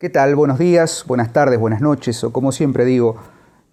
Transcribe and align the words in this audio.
¿Qué 0.00 0.08
tal? 0.08 0.34
Buenos 0.34 0.58
días, 0.58 1.04
buenas 1.06 1.30
tardes, 1.30 1.60
buenas 1.60 1.82
noches, 1.82 2.24
o 2.24 2.32
como 2.32 2.52
siempre 2.52 2.86
digo, 2.86 3.16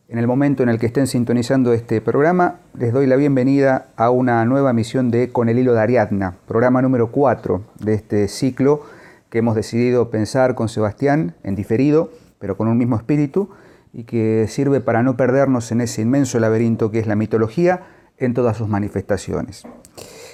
en 0.10 0.20
el 0.20 0.28
momento 0.28 0.62
en 0.62 0.68
el 0.68 0.78
que 0.78 0.88
estén 0.88 1.08
sintonizando 1.08 1.72
este 1.72 2.02
programa, 2.02 2.60
les 2.78 2.92
doy 2.92 3.08
la 3.08 3.16
bienvenida 3.16 3.88
a 3.96 4.10
una 4.10 4.44
nueva 4.44 4.72
emisión 4.72 5.10
de 5.10 5.32
Con 5.32 5.48
el 5.48 5.58
hilo 5.58 5.74
de 5.74 5.80
Ariadna, 5.80 6.36
programa 6.46 6.82
número 6.82 7.12
4 7.12 7.62
de 7.80 7.94
este 7.94 8.28
ciclo 8.28 8.82
que 9.30 9.38
hemos 9.38 9.56
decidido 9.56 10.10
pensar 10.10 10.54
con 10.54 10.68
Sebastián 10.68 11.34
en 11.44 11.56
diferido, 11.56 12.12
pero 12.40 12.58
con 12.58 12.68
un 12.68 12.78
mismo 12.78 12.98
espíritu, 12.98 13.52
y 13.94 14.04
que 14.04 14.48
sirve 14.50 14.82
para 14.82 15.04
no 15.04 15.16
perdernos 15.16 15.72
en 15.72 15.80
ese 15.80 16.02
inmenso 16.02 16.42
laberinto 16.42 16.92
que 16.92 17.00
es 17.00 17.08
la 17.08 17.16
mitología 17.16 17.84
en 18.18 18.34
todas 18.34 18.58
sus 18.58 18.68
manifestaciones. 18.68 19.64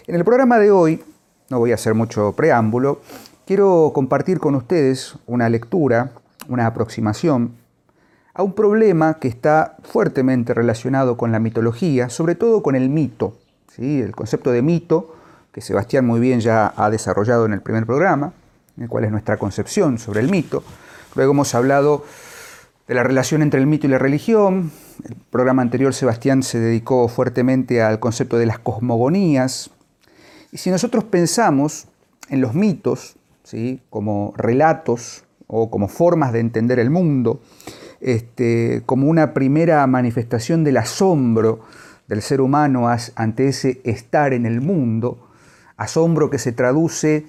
En 0.08 0.16
el 0.16 0.26
programa 0.26 0.58
de 0.58 0.72
hoy, 0.72 1.04
no 1.52 1.60
voy 1.60 1.72
a 1.72 1.76
hacer 1.76 1.94
mucho 1.94 2.34
preámbulo, 2.36 3.00
quiero 3.46 3.92
compartir 3.94 4.40
con 4.40 4.56
ustedes 4.56 5.16
una 5.28 5.50
lectura, 5.50 6.12
una 6.48 6.66
aproximación 6.66 7.56
a 8.34 8.44
un 8.44 8.54
problema 8.54 9.20
que 9.20 9.28
está 9.28 9.78
fuertemente 9.84 10.54
relacionado 10.54 11.18
con 11.18 11.32
la 11.32 11.40
mitología, 11.40 12.10
sobre 12.10 12.36
todo 12.36 12.64
con 12.64 12.76
el 12.76 12.90
mito, 12.90 13.38
¿sí? 13.76 14.02
el 14.02 14.16
concepto 14.16 14.52
de 14.52 14.62
mito, 14.62 15.16
que 15.52 15.62
Sebastián 15.62 16.06
muy 16.06 16.20
bien 16.20 16.40
ya 16.40 16.74
ha 16.76 16.90
desarrollado 16.90 17.46
en 17.46 17.54
el 17.54 17.62
primer 17.62 17.86
programa, 17.86 18.34
en 18.76 18.84
el 18.84 18.90
cual 18.90 19.04
es 19.04 19.12
nuestra 19.12 19.38
concepción 19.38 20.00
sobre 20.00 20.22
el 20.22 20.32
mito. 20.32 20.64
Luego 21.16 21.34
hemos 21.34 21.54
hablado 21.54 22.06
de 22.88 22.96
la 22.96 23.04
relación 23.04 23.44
entre 23.44 23.60
el 23.60 23.68
mito 23.68 23.86
y 23.86 23.92
la 23.92 24.00
religión. 24.00 24.72
El 25.08 25.16
programa 25.30 25.62
anterior 25.62 25.94
Sebastián 25.94 26.42
se 26.42 26.60
dedicó 26.60 27.08
fuertemente 27.08 27.84
al 27.84 28.00
concepto 28.00 28.38
de 28.38 28.48
las 28.48 28.58
cosmogonías. 28.58 29.70
Y 30.52 30.58
si 30.58 30.72
nosotros 30.72 31.04
pensamos 31.04 31.88
en 32.30 32.42
los 32.42 32.56
mitos, 32.56 33.16
como 33.90 34.34
relatos 34.38 35.26
o 35.48 35.70
como 35.70 35.88
formas 35.88 36.34
de 36.34 36.40
entender 36.40 36.80
el 36.80 36.90
mundo, 36.90 37.42
este, 38.02 38.84
como 38.86 39.08
una 39.08 39.34
primera 39.34 39.86
manifestación 39.88 40.64
del 40.64 40.78
asombro 40.78 41.62
del 42.08 42.22
ser 42.22 42.42
humano 42.42 42.88
ante 43.16 43.48
ese 43.48 43.82
estar 43.84 44.34
en 44.34 44.46
el 44.46 44.62
mundo, 44.62 45.30
asombro 45.78 46.30
que 46.30 46.38
se 46.38 46.52
traduce 46.52 47.26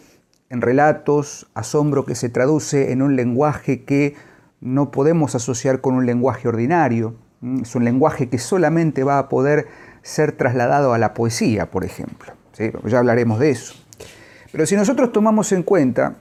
en 0.50 0.60
relatos, 0.60 1.48
asombro 1.54 2.04
que 2.04 2.14
se 2.14 2.28
traduce 2.28 2.92
en 2.92 3.02
un 3.02 3.16
lenguaje 3.16 3.84
que 3.84 4.14
no 4.60 4.90
podemos 4.90 5.34
asociar 5.34 5.80
con 5.80 5.94
un 5.94 6.06
lenguaje 6.06 6.48
ordinario, 6.48 7.14
es 7.60 7.74
un 7.74 7.84
lenguaje 7.84 8.28
que 8.28 8.38
solamente 8.38 9.04
va 9.04 9.18
a 9.18 9.28
poder 9.28 9.66
ser 10.02 10.32
trasladado 10.32 10.94
a 10.94 10.98
la 10.98 11.14
poesía, 11.14 11.70
por 11.70 11.84
ejemplo. 11.84 12.32
Ya 12.56 12.98
hablaremos 12.98 13.38
de 13.38 13.50
eso. 13.50 13.74
Pero 14.54 14.66
si 14.66 14.76
nosotros 14.76 15.10
tomamos 15.10 15.50
en 15.50 15.64
cuenta 15.64 16.14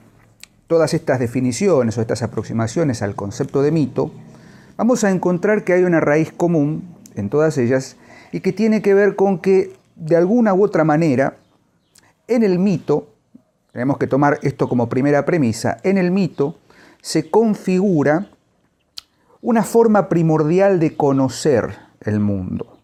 todas 0.66 0.92
estas 0.92 1.20
definiciones 1.20 1.96
o 1.96 2.00
estas 2.00 2.20
aproximaciones 2.20 3.00
al 3.00 3.14
concepto 3.14 3.62
de 3.62 3.70
mito, 3.70 4.10
vamos 4.76 5.04
a 5.04 5.12
encontrar 5.12 5.62
que 5.62 5.72
hay 5.72 5.84
una 5.84 6.00
raíz 6.00 6.32
común 6.32 6.82
en 7.14 7.30
todas 7.30 7.58
ellas 7.58 7.96
y 8.32 8.40
que 8.40 8.52
tiene 8.52 8.82
que 8.82 8.92
ver 8.92 9.14
con 9.14 9.38
que 9.38 9.76
de 9.94 10.16
alguna 10.16 10.52
u 10.52 10.64
otra 10.64 10.82
manera 10.82 11.36
en 12.26 12.42
el 12.42 12.58
mito, 12.58 13.06
tenemos 13.70 13.98
que 13.98 14.08
tomar 14.08 14.40
esto 14.42 14.68
como 14.68 14.88
primera 14.88 15.24
premisa, 15.24 15.76
en 15.84 15.96
el 15.96 16.10
mito 16.10 16.58
se 17.02 17.30
configura 17.30 18.30
una 19.42 19.62
forma 19.62 20.08
primordial 20.08 20.80
de 20.80 20.96
conocer 20.96 21.76
el 22.00 22.18
mundo, 22.18 22.78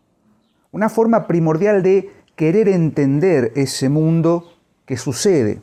una 0.70 0.88
forma 0.88 1.26
primordial 1.26 1.82
de 1.82 2.08
querer 2.36 2.68
entender 2.68 3.50
ese 3.56 3.88
mundo 3.88 4.59
que 4.90 4.96
sucede. 4.96 5.62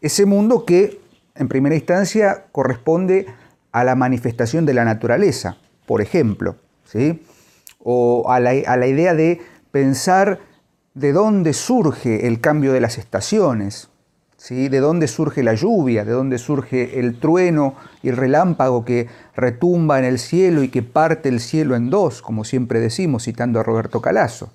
Ese 0.00 0.24
mundo 0.24 0.64
que 0.64 1.00
en 1.34 1.48
primera 1.48 1.74
instancia 1.74 2.44
corresponde 2.52 3.26
a 3.72 3.82
la 3.82 3.96
manifestación 3.96 4.64
de 4.64 4.74
la 4.74 4.84
naturaleza, 4.84 5.56
por 5.86 6.00
ejemplo, 6.02 6.54
¿sí? 6.84 7.20
o 7.82 8.30
a 8.30 8.38
la, 8.38 8.50
a 8.50 8.76
la 8.76 8.86
idea 8.86 9.14
de 9.14 9.40
pensar 9.72 10.38
de 10.94 11.12
dónde 11.12 11.52
surge 11.52 12.28
el 12.28 12.40
cambio 12.40 12.72
de 12.72 12.80
las 12.80 12.96
estaciones, 12.96 13.88
¿sí? 14.36 14.68
de 14.68 14.78
dónde 14.78 15.08
surge 15.08 15.42
la 15.42 15.54
lluvia, 15.54 16.04
de 16.04 16.12
dónde 16.12 16.38
surge 16.38 17.00
el 17.00 17.18
trueno 17.18 17.74
y 18.04 18.10
el 18.10 18.16
relámpago 18.16 18.84
que 18.84 19.08
retumba 19.34 19.98
en 19.98 20.04
el 20.04 20.20
cielo 20.20 20.62
y 20.62 20.68
que 20.68 20.84
parte 20.84 21.28
el 21.28 21.40
cielo 21.40 21.74
en 21.74 21.90
dos, 21.90 22.22
como 22.22 22.44
siempre 22.44 22.78
decimos, 22.78 23.24
citando 23.24 23.58
a 23.58 23.64
Roberto 23.64 24.00
Calazo. 24.00 24.52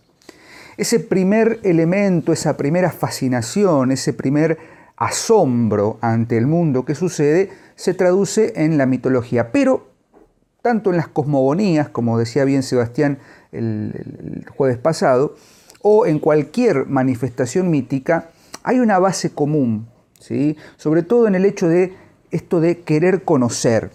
Ese 0.77 0.99
primer 0.99 1.59
elemento, 1.63 2.33
esa 2.33 2.57
primera 2.57 2.91
fascinación, 2.91 3.91
ese 3.91 4.13
primer 4.13 4.57
asombro 4.97 5.97
ante 6.01 6.37
el 6.37 6.47
mundo 6.47 6.85
que 6.85 6.95
sucede, 6.95 7.51
se 7.75 7.93
traduce 7.93 8.53
en 8.55 8.77
la 8.77 8.85
mitología. 8.85 9.51
Pero 9.51 9.87
tanto 10.63 10.89
en 10.89 10.97
las 10.97 11.09
cosmogonías, 11.09 11.89
como 11.89 12.17
decía 12.17 12.45
bien 12.45 12.63
Sebastián 12.63 13.19
el, 13.51 14.45
jueves 14.55 14.77
pasado, 14.77 15.35
o 15.81 16.05
en 16.05 16.19
cualquier 16.19 16.87
manifestación 16.87 17.69
mítica, 17.69 18.29
hay 18.63 18.79
una 18.79 18.97
base 18.97 19.31
común, 19.31 19.87
¿sí? 20.19 20.55
sobre 20.77 21.03
todo 21.03 21.27
en 21.27 21.35
el 21.35 21.45
hecho 21.45 21.67
de 21.67 21.93
esto 22.31 22.61
de 22.61 22.79
querer 22.79 23.23
conocer, 23.23 23.91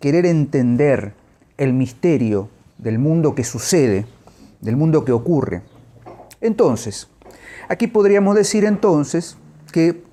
querer 0.00 0.26
entender 0.26 1.14
el 1.56 1.72
misterio 1.72 2.48
del 2.78 2.98
mundo 2.98 3.34
que 3.36 3.44
sucede, 3.44 4.04
del 4.60 4.76
mundo 4.76 5.04
que 5.04 5.12
ocurre. 5.12 5.62
Entonces, 6.40 7.08
aquí 7.68 7.86
podríamos 7.86 8.34
decir 8.34 8.64
entonces 8.64 9.36
que 9.72 10.04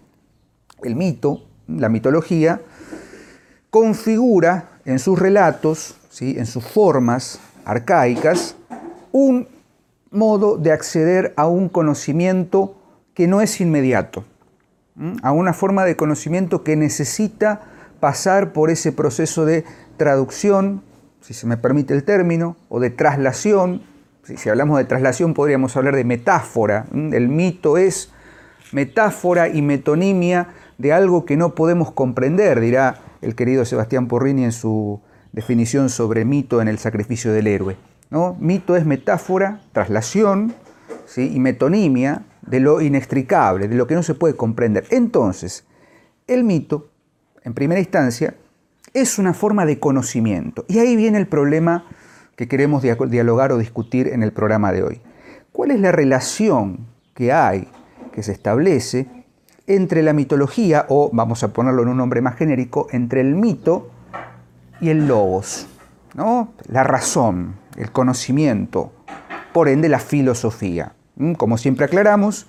el 0.84 0.96
mito, 0.96 1.44
la 1.68 1.90
mitología, 1.90 2.62
configura 3.70 4.80
en 4.86 5.00
sus 5.00 5.20
relatos, 5.20 5.98
¿sí? 6.10 6.36
en 6.38 6.46
sus 6.46 6.64
formas 6.64 7.40
arcaicas, 7.66 8.56
un 9.12 9.48
modo 10.12 10.58
de 10.58 10.72
acceder 10.72 11.34
a 11.36 11.48
un 11.48 11.70
conocimiento 11.70 12.76
que 13.14 13.28
no 13.28 13.42
es 13.42 13.60
inmediato, 13.60 14.24
a 15.24 15.32
una 15.32 15.54
forma 15.54 15.84
de 15.84 15.96
conocimiento 15.96 16.64
que 16.64 16.76
necesita 16.76 17.62
pasar 18.00 18.54
por 18.54 18.70
ese 18.70 18.92
proceso 18.92 19.46
de 19.46 19.66
traducción, 19.98 20.84
si 21.22 21.34
se 21.34 21.48
me 21.48 21.58
permite 21.58 21.94
el 21.94 22.04
término, 22.04 22.56
o 22.70 22.80
de 22.80 22.92
traslación, 22.92 23.82
si 24.26 24.50
hablamos 24.50 24.78
de 24.78 24.86
traslación 24.86 25.34
podríamos 25.34 25.78
hablar 25.78 25.96
de 25.96 26.04
metáfora. 26.04 26.86
El 26.94 27.30
mito 27.30 27.78
es 27.78 28.12
metáfora 28.72 29.50
y 29.50 29.62
metonimia 29.62 30.50
de 30.78 30.94
algo 30.94 31.26
que 31.26 31.38
no 31.38 31.56
podemos 31.56 31.92
comprender, 31.92 32.60
dirá 32.60 33.00
el 33.22 33.36
querido 33.36 33.66
Sebastián 33.66 34.08
Porrini 34.08 34.44
en 34.44 34.52
su 34.52 35.02
definición 35.32 35.90
sobre 35.90 36.26
mito 36.26 36.62
en 36.62 36.68
el 36.68 36.80
sacrificio 36.80 37.32
del 37.32 37.48
héroe. 37.48 37.78
¿no? 38.10 38.36
Mito 38.40 38.76
es 38.76 38.86
metáfora, 38.86 39.62
traslación 39.72 40.54
¿sí? 41.06 41.32
y 41.34 41.40
metonimia 41.40 42.24
de 42.42 42.60
lo 42.60 42.82
inextricable, 42.82 43.68
de 43.68 43.76
lo 43.76 43.88
que 43.88 43.96
no 43.96 44.04
se 44.04 44.16
puede 44.16 44.36
comprender. 44.36 44.86
Entonces, 44.90 45.66
el 46.28 46.44
mito, 46.44 46.90
en 47.44 47.54
primera 47.54 47.80
instancia, 47.80 48.36
es 48.94 49.20
una 49.20 49.34
forma 49.34 49.66
de 49.66 49.80
conocimiento. 49.80 50.66
Y 50.68 50.80
ahí 50.80 50.96
viene 50.96 51.18
el 51.18 51.28
problema 51.28 51.86
que 52.36 52.48
queremos 52.48 52.84
dialogar 52.84 53.52
o 53.52 53.58
discutir 53.58 54.08
en 54.08 54.24
el 54.24 54.32
programa 54.32 54.72
de 54.72 54.84
hoy. 54.84 55.02
¿Cuál 55.52 55.72
es 55.72 55.80
la 55.80 55.92
relación 55.92 56.88
que 57.14 57.32
hay, 57.32 57.68
que 58.12 58.24
se 58.24 58.32
establece 58.32 59.08
entre 59.68 60.04
la 60.04 60.14
mitología, 60.14 60.86
o 60.90 61.10
vamos 61.14 61.44
a 61.44 61.54
ponerlo 61.54 61.84
en 61.84 61.90
un 61.90 61.98
nombre 61.98 62.22
más 62.22 62.36
genérico, 62.36 62.88
entre 62.92 63.22
el 63.22 63.36
mito 63.36 63.90
y 64.82 64.90
el 64.90 65.08
logos? 65.08 65.68
¿no? 66.14 66.54
La 66.68 66.84
razón, 66.84 67.56
el 67.78 67.92
conocimiento, 67.92 68.92
por 69.54 69.70
ende 69.70 69.90
la 69.90 70.00
filosofía. 70.00 70.94
Como 71.38 71.58
siempre 71.58 71.86
aclaramos, 71.86 72.48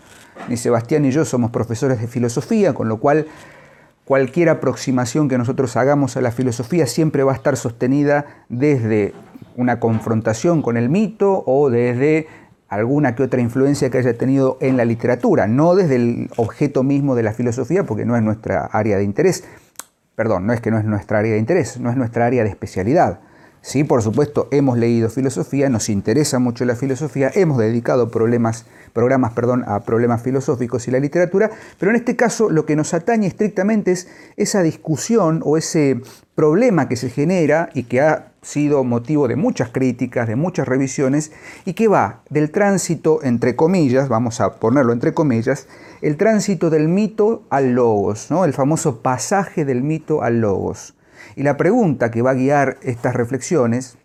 ni 0.49 0.57
Sebastián 0.57 1.03
ni 1.03 1.11
yo 1.11 1.25
somos 1.25 1.51
profesores 1.51 2.01
de 2.01 2.09
filosofía, 2.09 2.75
con 2.75 2.89
lo 2.89 2.99
cual 2.99 3.27
cualquier 4.07 4.49
aproximación 4.49 5.29
que 5.29 5.37
nosotros 5.37 5.77
hagamos 5.77 6.17
a 6.17 6.21
la 6.21 6.31
filosofía 6.31 6.87
siempre 6.87 7.25
va 7.25 7.33
a 7.33 7.35
estar 7.35 7.57
sostenida 7.57 8.45
desde 8.49 9.13
una 9.57 9.81
confrontación 9.81 10.63
con 10.63 10.77
el 10.77 10.89
mito 10.89 11.43
o 11.45 11.71
desde 11.71 12.29
alguna 12.69 13.17
que 13.17 13.25
otra 13.25 13.41
influencia 13.41 13.91
que 13.91 13.99
haya 13.99 14.17
tenido 14.17 14.59
en 14.61 14.77
la 14.77 14.85
literatura, 14.85 15.49
no 15.49 15.75
desde 15.75 15.97
el 15.97 16.31
objeto 16.37 16.85
mismo 16.85 17.17
de 17.17 17.25
la 17.25 17.33
filosofía, 17.33 17.85
porque 17.85 18.05
no 18.05 18.17
es 18.17 18.23
nuestra 18.23 18.67
área 18.67 18.97
de 18.97 19.03
interés. 19.03 19.43
Perdón, 20.15 20.47
no 20.47 20.53
es 20.53 20.61
que 20.61 20.71
no 20.71 20.79
es 20.79 20.85
nuestra 20.85 21.19
área 21.19 21.33
de 21.33 21.39
interés, 21.39 21.81
no 21.81 21.91
es 21.91 21.97
nuestra 21.97 22.27
área 22.27 22.45
de 22.45 22.51
especialidad. 22.51 23.21
Sí, 23.67 23.83
por 23.83 24.01
supuesto, 24.01 24.47
hemos 24.53 24.79
leído 24.79 25.11
filosofía, 25.11 25.69
nos 25.69 25.89
interesa 25.89 26.39
mucho 26.39 26.65
la 26.65 26.77
filosofía, 26.77 27.33
hemos 27.35 27.59
dedicado 27.59 28.13
problemas, 28.13 28.65
programas 28.93 29.33
perdón, 29.33 29.65
a 29.67 29.81
problemas 29.81 30.23
filosóficos 30.23 30.87
y 30.87 30.93
la 30.93 31.01
literatura, 31.01 31.51
pero 31.77 31.91
en 31.91 31.97
este 31.97 32.15
caso 32.15 32.49
lo 32.49 32.65
que 32.65 32.77
nos 32.77 32.95
atañe 32.95 33.27
estrictamente 33.27 33.91
es 33.91 34.07
esa 34.37 34.63
discusión 34.63 35.43
o 35.45 35.57
ese 35.57 36.01
problema 36.37 36.89
que 36.89 36.95
se 36.95 37.11
genera 37.11 37.69
y 37.75 37.83
que 37.83 38.01
ha 38.03 38.29
sido 38.41 38.85
motivo 38.85 39.27
de 39.27 39.35
muchas 39.35 39.71
críticas, 39.71 40.29
de 40.29 40.37
muchas 40.37 40.69
revisiones, 40.69 41.33
y 41.65 41.73
que 41.73 41.89
va 41.89 42.21
del 42.31 42.53
tránsito, 42.53 43.19
entre 43.25 43.57
comillas, 43.57 44.09
vamos 44.09 44.41
a 44.41 44.61
ponerlo 44.61 44.93
entre 44.93 45.13
comillas, 45.13 45.67
el 46.03 46.17
tránsito 46.17 46.71
del 46.71 46.87
mito 46.87 47.43
al 47.51 47.73
logos, 47.73 48.31
¿no? 48.31 48.45
el 48.45 48.53
famoso 48.53 49.01
pasaje 49.01 49.65
del 49.65 49.83
mito 49.83 50.23
al 50.23 50.41
logos. 50.41 50.96
Y 51.35 51.43
la 51.43 51.57
pregunta 51.57 52.11
que 52.11 52.23
va 52.23 52.31
a 52.31 52.35
guiar 52.35 52.79
estas 52.83 53.15
reflexiones 53.15 53.99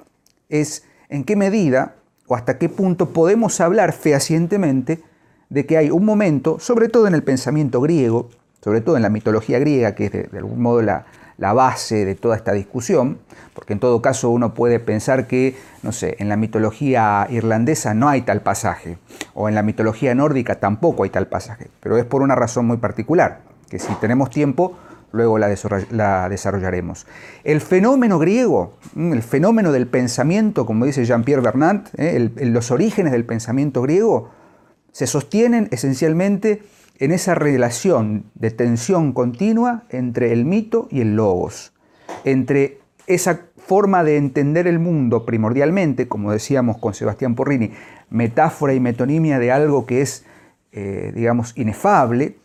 es 0.49 0.83
en 1.09 1.23
qué 1.23 1.35
medida 1.35 1.95
o 2.27 2.35
hasta 2.35 2.57
qué 2.57 2.69
punto 2.69 3.09
podemos 3.09 3.59
hablar 3.61 3.93
fehacientemente 3.93 5.03
de 5.49 5.65
que 5.65 5.77
hay 5.77 5.91
un 5.91 6.05
momento, 6.05 6.59
sobre 6.59 6.87
todo 6.87 7.07
en 7.07 7.13
el 7.13 7.23
pensamiento 7.23 7.81
griego, 7.81 8.29
sobre 8.63 8.79
todo 8.81 8.95
en 8.95 9.01
la 9.01 9.09
mitología 9.09 9.59
griega, 9.59 9.95
que 9.95 10.05
es 10.05 10.11
de, 10.11 10.29
algún 10.37 10.61
modo 10.61 10.81
la, 10.81 11.05
base 11.37 12.05
de 12.05 12.15
toda 12.15 12.35
esta 12.35 12.53
discusión, 12.53 13.17
porque 13.53 13.73
en 13.73 13.79
todo 13.79 14.01
caso 14.01 14.29
uno 14.29 14.53
puede 14.53 14.79
pensar 14.79 15.27
que, 15.27 15.57
no 15.81 15.91
sé, 15.91 16.15
en 16.19 16.29
la 16.29 16.37
mitología 16.37 17.27
irlandesa 17.31 17.93
no 17.95 18.07
hay 18.07 18.21
tal 18.21 18.41
pasaje, 18.41 18.97
o 19.33 19.49
en 19.49 19.55
la 19.55 19.63
mitología 19.63 20.13
nórdica 20.13 20.59
tampoco 20.59 21.03
hay 21.03 21.09
tal 21.09 21.27
pasaje, 21.27 21.67
pero 21.81 21.97
es 21.97 22.05
por 22.05 22.21
una 22.21 22.35
razón 22.35 22.67
muy 22.67 22.77
particular, 22.77 23.41
que 23.69 23.79
si 23.79 23.91
tenemos 23.95 24.29
tiempo, 24.29 24.77
luego 25.11 25.37
la, 25.37 26.29
desarrollaremos. 26.29 27.07
El 27.43 27.61
fenómeno 27.61 28.19
griego, 28.19 28.73
mm, 28.95 29.13
el 29.13 29.23
fenómeno 29.23 29.71
del 29.71 29.87
pensamiento, 29.87 30.65
como 30.65 30.85
dice 30.85 31.05
Jean-Pierre 31.05 31.41
Bernard, 31.41 31.81
eh, 31.97 32.31
los 32.45 32.71
orígenes 32.71 33.11
del 33.11 33.25
pensamiento 33.25 33.81
griego, 33.81 34.29
se 34.91 35.07
sostienen 35.07 35.67
esencialmente 35.71 36.63
en 36.99 37.11
esa 37.11 37.33
relación 37.33 38.25
de 38.35 38.51
tensión 38.51 39.13
continua 39.13 39.83
entre 39.89 40.33
el 40.33 40.45
mito 40.45 40.87
y 40.91 41.01
el 41.01 41.15
logos, 41.15 41.73
entre 42.25 42.79
esa 43.07 43.41
forma 43.57 44.03
de 44.03 44.17
entender 44.17 44.67
el 44.67 44.79
mundo 44.79 45.25
primordialmente, 45.25 46.07
como 46.07 46.31
decíamos 46.31 46.77
con 46.77 46.93
Sebastián 46.93 47.35
Porrini, 47.35 47.71
metáfora 48.09 48.73
y 48.73 48.79
metonimia 48.79 49.39
de 49.39 49.51
algo 49.51 49.85
que 49.85 50.01
es, 50.01 50.25
eh, 50.73 51.11
digamos, 51.15 51.57
inefable, 51.57 52.35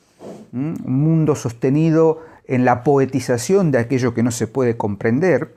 un 0.52 0.78
mundo 0.84 1.34
sostenido 1.34 2.22
en 2.46 2.64
la 2.64 2.82
poetización 2.82 3.70
de 3.70 3.78
aquello 3.78 4.14
que 4.14 4.22
no 4.22 4.30
se 4.30 4.46
puede 4.46 4.76
comprender, 4.76 5.56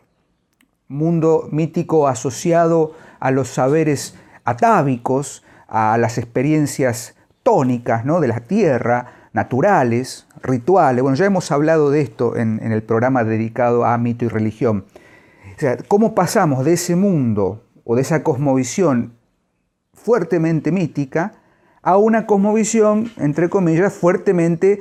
mundo 0.88 1.48
mítico 1.52 2.08
asociado 2.08 2.94
a 3.20 3.32
los 3.32 3.50
saberes 3.50 4.16
atávicos, 4.44 5.44
a 5.68 5.98
las 5.98 6.18
experiencias 6.18 7.16
tónicas 7.44 8.06
¿no? 8.06 8.20
de 8.20 8.28
la 8.28 8.40
tierra, 8.40 9.30
naturales, 9.34 10.28
rituales. 10.42 11.04
Bueno, 11.04 11.16
ya 11.16 11.26
hemos 11.26 11.52
hablado 11.52 11.92
de 11.92 12.02
esto 12.02 12.36
en, 12.36 12.60
el 12.60 12.84
programa 12.84 13.24
dedicado 13.24 13.86
a 13.86 13.98
mito 13.98 14.26
y 14.26 14.30
religión. 14.30 14.86
O 15.56 15.60
sea, 15.60 15.78
cómo 15.88 16.16
pasamos 16.16 16.66
de 16.66 16.74
ese 16.74 16.96
mundo 16.96 17.64
o 17.84 17.96
de 17.96 18.02
esa 18.02 18.24
cosmovisión 18.24 19.14
fuertemente 19.94 20.72
mítica 20.72 21.34
a 21.82 21.98
una 21.98 22.26
cosmovisión, 22.26 23.12
entre 23.18 23.50
comillas, 23.50 23.94
fuertemente 23.94 24.80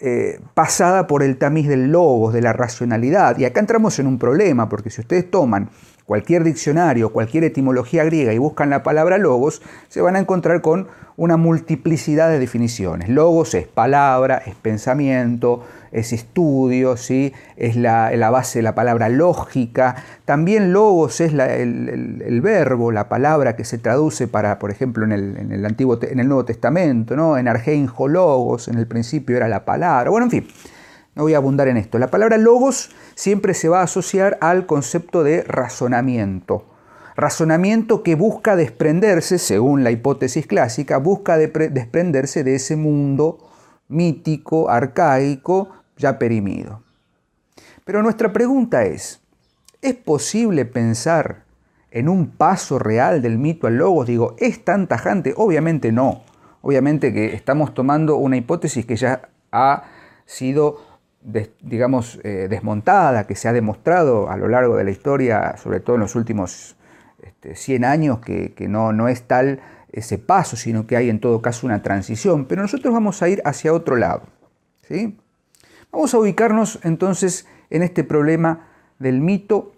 eh, 0.00 0.40
pasada 0.54 1.06
por 1.08 1.24
el 1.24 1.38
tamiz 1.38 1.66
del 1.66 1.90
logos, 1.90 2.32
de 2.32 2.40
la 2.40 2.52
racionalidad. 2.52 3.36
Y 3.38 3.44
acá 3.44 3.60
entramos 3.60 3.98
en 3.98 4.06
un 4.06 4.18
problema, 4.18 4.68
porque 4.68 4.90
si 4.90 5.00
ustedes 5.00 5.28
toman 5.30 5.70
cualquier 6.04 6.44
diccionario, 6.44 7.12
cualquier 7.12 7.44
etimología 7.44 8.04
griega 8.04 8.32
y 8.32 8.38
buscan 8.38 8.70
la 8.70 8.82
palabra 8.82 9.18
logos, 9.18 9.60
se 9.88 10.00
van 10.00 10.16
a 10.16 10.20
encontrar 10.20 10.60
con 10.62 10.88
una 11.16 11.36
multiplicidad 11.36 12.30
de 12.30 12.38
definiciones. 12.38 13.08
Logos 13.08 13.54
es 13.54 13.66
palabra, 13.66 14.38
es 14.38 14.54
pensamiento, 14.54 15.64
es 15.92 16.12
estudio, 16.12 16.96
¿sí? 16.96 17.32
es 17.56 17.76
la, 17.76 18.30
base 18.30 18.58
de 18.58 18.62
la 18.62 18.74
palabra 18.74 19.08
lógica. 19.08 19.96
También 20.24 20.72
logos 20.72 21.20
es 21.20 21.32
el, 21.32 22.40
verbo, 22.42 22.92
la 22.92 23.08
palabra 23.08 23.56
que 23.56 23.64
se 23.64 23.78
traduce 23.78 24.28
para, 24.28 24.58
por 24.58 24.70
ejemplo, 24.70 25.04
en 25.04 25.12
el, 25.12 25.64
Antiguo, 25.64 25.98
en 26.02 26.20
el 26.20 26.28
Nuevo 26.28 26.44
Testamento, 26.44 27.16
¿no? 27.16 27.38
en 27.38 27.48
argeinjo 27.48 28.08
logos, 28.08 28.68
en 28.68 28.78
el 28.78 28.86
principio 28.86 29.36
era 29.36 29.48
la 29.48 29.64
palabra. 29.64 30.10
Bueno, 30.10 30.26
en 30.26 30.30
fin, 30.30 30.48
no 31.14 31.24
voy 31.24 31.34
a 31.34 31.38
abundar 31.38 31.68
en 31.68 31.76
esto. 31.76 31.98
La 31.98 32.08
palabra 32.08 32.38
logos 32.38 32.90
siempre 33.14 33.54
se 33.54 33.68
va 33.68 33.80
a 33.80 33.84
asociar 33.84 34.38
al 34.40 34.66
concepto 34.66 35.24
de 35.24 35.42
razonamiento. 35.42 36.64
Razonamiento 37.16 38.04
que 38.04 38.14
busca 38.14 38.54
desprenderse, 38.54 39.38
según 39.38 39.82
la 39.82 39.90
hipótesis 39.90 40.46
clásica, 40.46 40.98
busca 40.98 41.36
desprenderse 41.36 42.44
de 42.44 42.54
ese 42.54 42.76
mundo 42.76 43.38
mítico, 43.88 44.70
arcaico, 44.70 45.70
ya 45.98 46.18
perimido. 46.18 46.82
Pero 47.84 48.02
nuestra 48.02 48.32
pregunta 48.32 48.84
es, 48.84 49.20
¿es 49.82 49.94
posible 49.94 50.64
pensar 50.64 51.44
en 51.90 52.08
un 52.08 52.28
paso 52.28 52.78
real 52.78 53.20
del 53.22 53.38
mito 53.38 53.66
al 53.66 53.76
logos? 53.76 54.06
Digo, 54.06 54.34
¿es 54.38 54.64
tan 54.64 54.86
tajante? 54.86 55.34
Obviamente 55.36 55.92
no. 55.92 56.22
Obviamente 56.62 57.12
que 57.12 57.34
estamos 57.34 57.74
tomando 57.74 58.16
una 58.16 58.36
hipótesis 58.36 58.84
que 58.84 58.96
ya 58.96 59.28
ha 59.52 59.84
sido 60.26 60.88
digamos, 61.60 62.20
eh, 62.24 62.46
desmontada, 62.48 63.26
que 63.26 63.34
se 63.34 63.48
ha 63.48 63.52
demostrado 63.52 64.30
a 64.30 64.36
lo 64.36 64.48
largo 64.48 64.76
de 64.76 64.84
la 64.84 64.90
historia, 64.90 65.56
sobre 65.56 65.80
todo 65.80 65.96
en 65.96 66.00
los 66.00 66.14
últimos 66.14 66.76
100 67.42 67.52
este, 67.52 67.86
años, 67.86 68.20
que, 68.20 68.54
no, 68.68 68.92
no 68.92 69.08
es 69.08 69.22
tal 69.22 69.60
ese 69.92 70.18
paso, 70.18 70.56
sino 70.56 70.86
que 70.86 70.96
hay 70.96 71.10
en 71.10 71.20
todo 71.20 71.42
caso 71.42 71.66
una 71.66 71.82
transición. 71.82 72.46
Pero 72.46 72.62
nosotros 72.62 72.92
vamos 72.94 73.22
a 73.22 73.28
ir 73.28 73.42
hacia 73.44 73.72
otro 73.72 73.96
lado. 73.96 74.22
¿sí? 74.86 75.18
Vamos 75.90 76.12
a 76.14 76.18
ubicarnos 76.18 76.78
entonces 76.82 77.46
en 77.70 77.82
este 77.82 78.04
problema 78.04 78.68
del 78.98 79.20
mito 79.20 79.72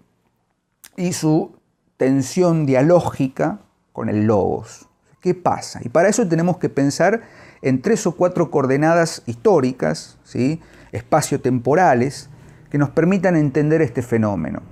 y 0.97 1.13
su 1.13 1.53
tensión 1.97 2.67
dialógica 2.67 3.61
con 3.93 4.09
el 4.09 4.27
logos. 4.27 4.89
¿Qué 5.21 5.35
pasa? 5.35 5.81
Y 5.85 5.89
para 5.89 6.09
eso 6.09 6.27
tenemos 6.27 6.57
que 6.57 6.69
pensar 6.69 7.23
en 7.63 7.83
tres 7.83 8.07
o 8.07 8.13
cuatro 8.13 8.51
coordenadas 8.51 9.23
históricas, 9.27 10.19
¿sí? 10.25 10.61
espacio-temporales, 10.93 12.31
que 12.71 12.79
nos 12.79 12.91
permitan 12.91 13.37
entender 13.37 13.83
este 13.83 14.03
fenómeno. 14.03 14.63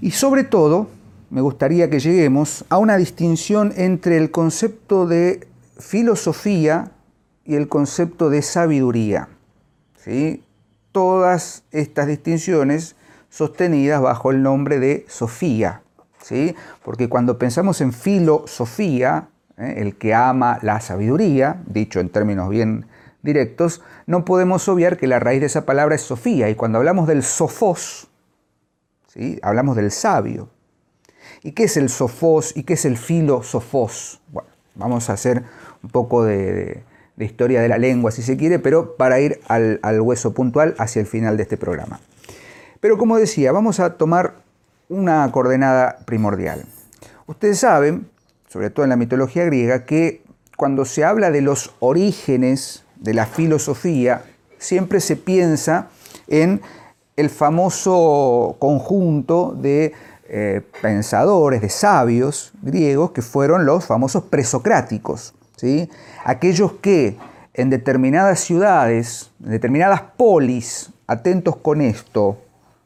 Y 0.00 0.10
sobre 0.10 0.44
todo, 0.44 0.88
me 1.30 1.40
gustaría 1.40 1.88
que 1.88 2.00
lleguemos 2.00 2.64
a 2.68 2.78
una 2.78 2.96
distinción 2.96 3.72
entre 3.76 4.16
el 4.16 4.30
concepto 4.30 5.06
de 5.06 5.46
filosofía 5.78 6.92
y 7.44 7.54
el 7.54 7.68
concepto 7.68 8.28
de 8.30 8.42
sabiduría. 8.42 9.28
¿Sí? 10.04 10.44
Todas 10.92 11.64
estas 11.70 12.06
distinciones 12.06 12.96
sostenidas 13.28 14.02
bajo 14.02 14.30
el 14.30 14.42
nombre 14.42 14.78
de 14.78 15.04
Sofía. 15.08 15.82
¿sí? 16.22 16.54
Porque 16.84 17.08
cuando 17.08 17.38
pensamos 17.38 17.80
en 17.80 17.92
filosofía, 17.92 19.28
¿eh? 19.56 19.74
el 19.78 19.96
que 19.96 20.14
ama 20.14 20.58
la 20.62 20.80
sabiduría, 20.80 21.62
dicho 21.66 22.00
en 22.00 22.08
términos 22.08 22.48
bien 22.48 22.86
directos, 23.22 23.82
no 24.06 24.24
podemos 24.24 24.68
obviar 24.68 24.96
que 24.96 25.06
la 25.06 25.20
raíz 25.20 25.40
de 25.40 25.46
esa 25.46 25.66
palabra 25.66 25.94
es 25.94 26.02
Sofía. 26.02 26.48
Y 26.48 26.54
cuando 26.54 26.78
hablamos 26.78 27.06
del 27.06 27.22
sofos, 27.22 28.08
¿sí? 29.08 29.38
hablamos 29.42 29.76
del 29.76 29.90
sabio. 29.90 30.48
¿Y 31.42 31.52
qué 31.52 31.64
es 31.64 31.76
el 31.76 31.88
sofos 31.88 32.56
y 32.56 32.64
qué 32.64 32.74
es 32.74 32.84
el 32.84 32.96
filosofos? 32.96 34.20
Bueno, 34.28 34.50
vamos 34.74 35.08
a 35.08 35.14
hacer 35.14 35.44
un 35.82 35.90
poco 35.90 36.24
de, 36.24 36.82
historia 37.24 37.60
de 37.60 37.68
la 37.68 37.78
lengua 37.78 38.10
si 38.10 38.22
se 38.22 38.36
quiere, 38.36 38.58
pero 38.58 38.96
para 38.96 39.20
ir 39.20 39.40
al, 39.48 39.80
al 39.82 40.00
hueso 40.00 40.32
puntual 40.32 40.74
hacia 40.78 41.00
el 41.00 41.06
final 41.06 41.36
de 41.36 41.44
este 41.44 41.56
programa. 41.56 42.00
Pero 42.80 42.96
como 42.98 43.18
decía, 43.18 43.52
vamos 43.52 43.80
a 43.80 43.94
tomar 43.94 44.34
una 44.88 45.30
coordenada 45.32 45.98
primordial. 46.04 46.64
Ustedes 47.26 47.60
saben, 47.60 48.08
sobre 48.48 48.70
todo 48.70 48.84
en 48.84 48.90
la 48.90 48.96
mitología 48.96 49.44
griega, 49.44 49.84
que 49.84 50.22
cuando 50.56 50.84
se 50.84 51.04
habla 51.04 51.30
de 51.30 51.40
los 51.40 51.74
orígenes 51.78 52.84
de 52.96 53.14
la 53.14 53.26
filosofía, 53.26 54.24
siempre 54.58 55.00
se 55.00 55.16
piensa 55.16 55.88
en 56.26 56.60
el 57.16 57.30
famoso 57.30 58.56
conjunto 58.58 59.56
de 59.56 59.92
eh, 60.28 60.62
pensadores, 60.80 61.60
de 61.60 61.68
sabios 61.68 62.52
griegos, 62.62 63.10
que 63.12 63.22
fueron 63.22 63.66
los 63.66 63.84
famosos 63.86 64.24
presocráticos, 64.24 65.34
aquellos 66.24 66.72
que 66.74 67.16
en 67.54 67.70
determinadas 67.70 68.40
ciudades, 68.40 69.30
en 69.44 69.50
determinadas 69.50 70.02
polis, 70.16 70.90
atentos 71.06 71.56
con 71.56 71.80
esto, 71.80 72.38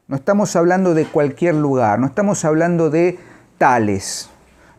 no 0.07 0.15
estamos 0.15 0.55
hablando 0.55 0.93
de 0.93 1.05
cualquier 1.05 1.55
lugar, 1.55 1.99
no 1.99 2.07
estamos 2.07 2.45
hablando 2.45 2.89
de 2.89 3.17
Tales, 3.57 4.29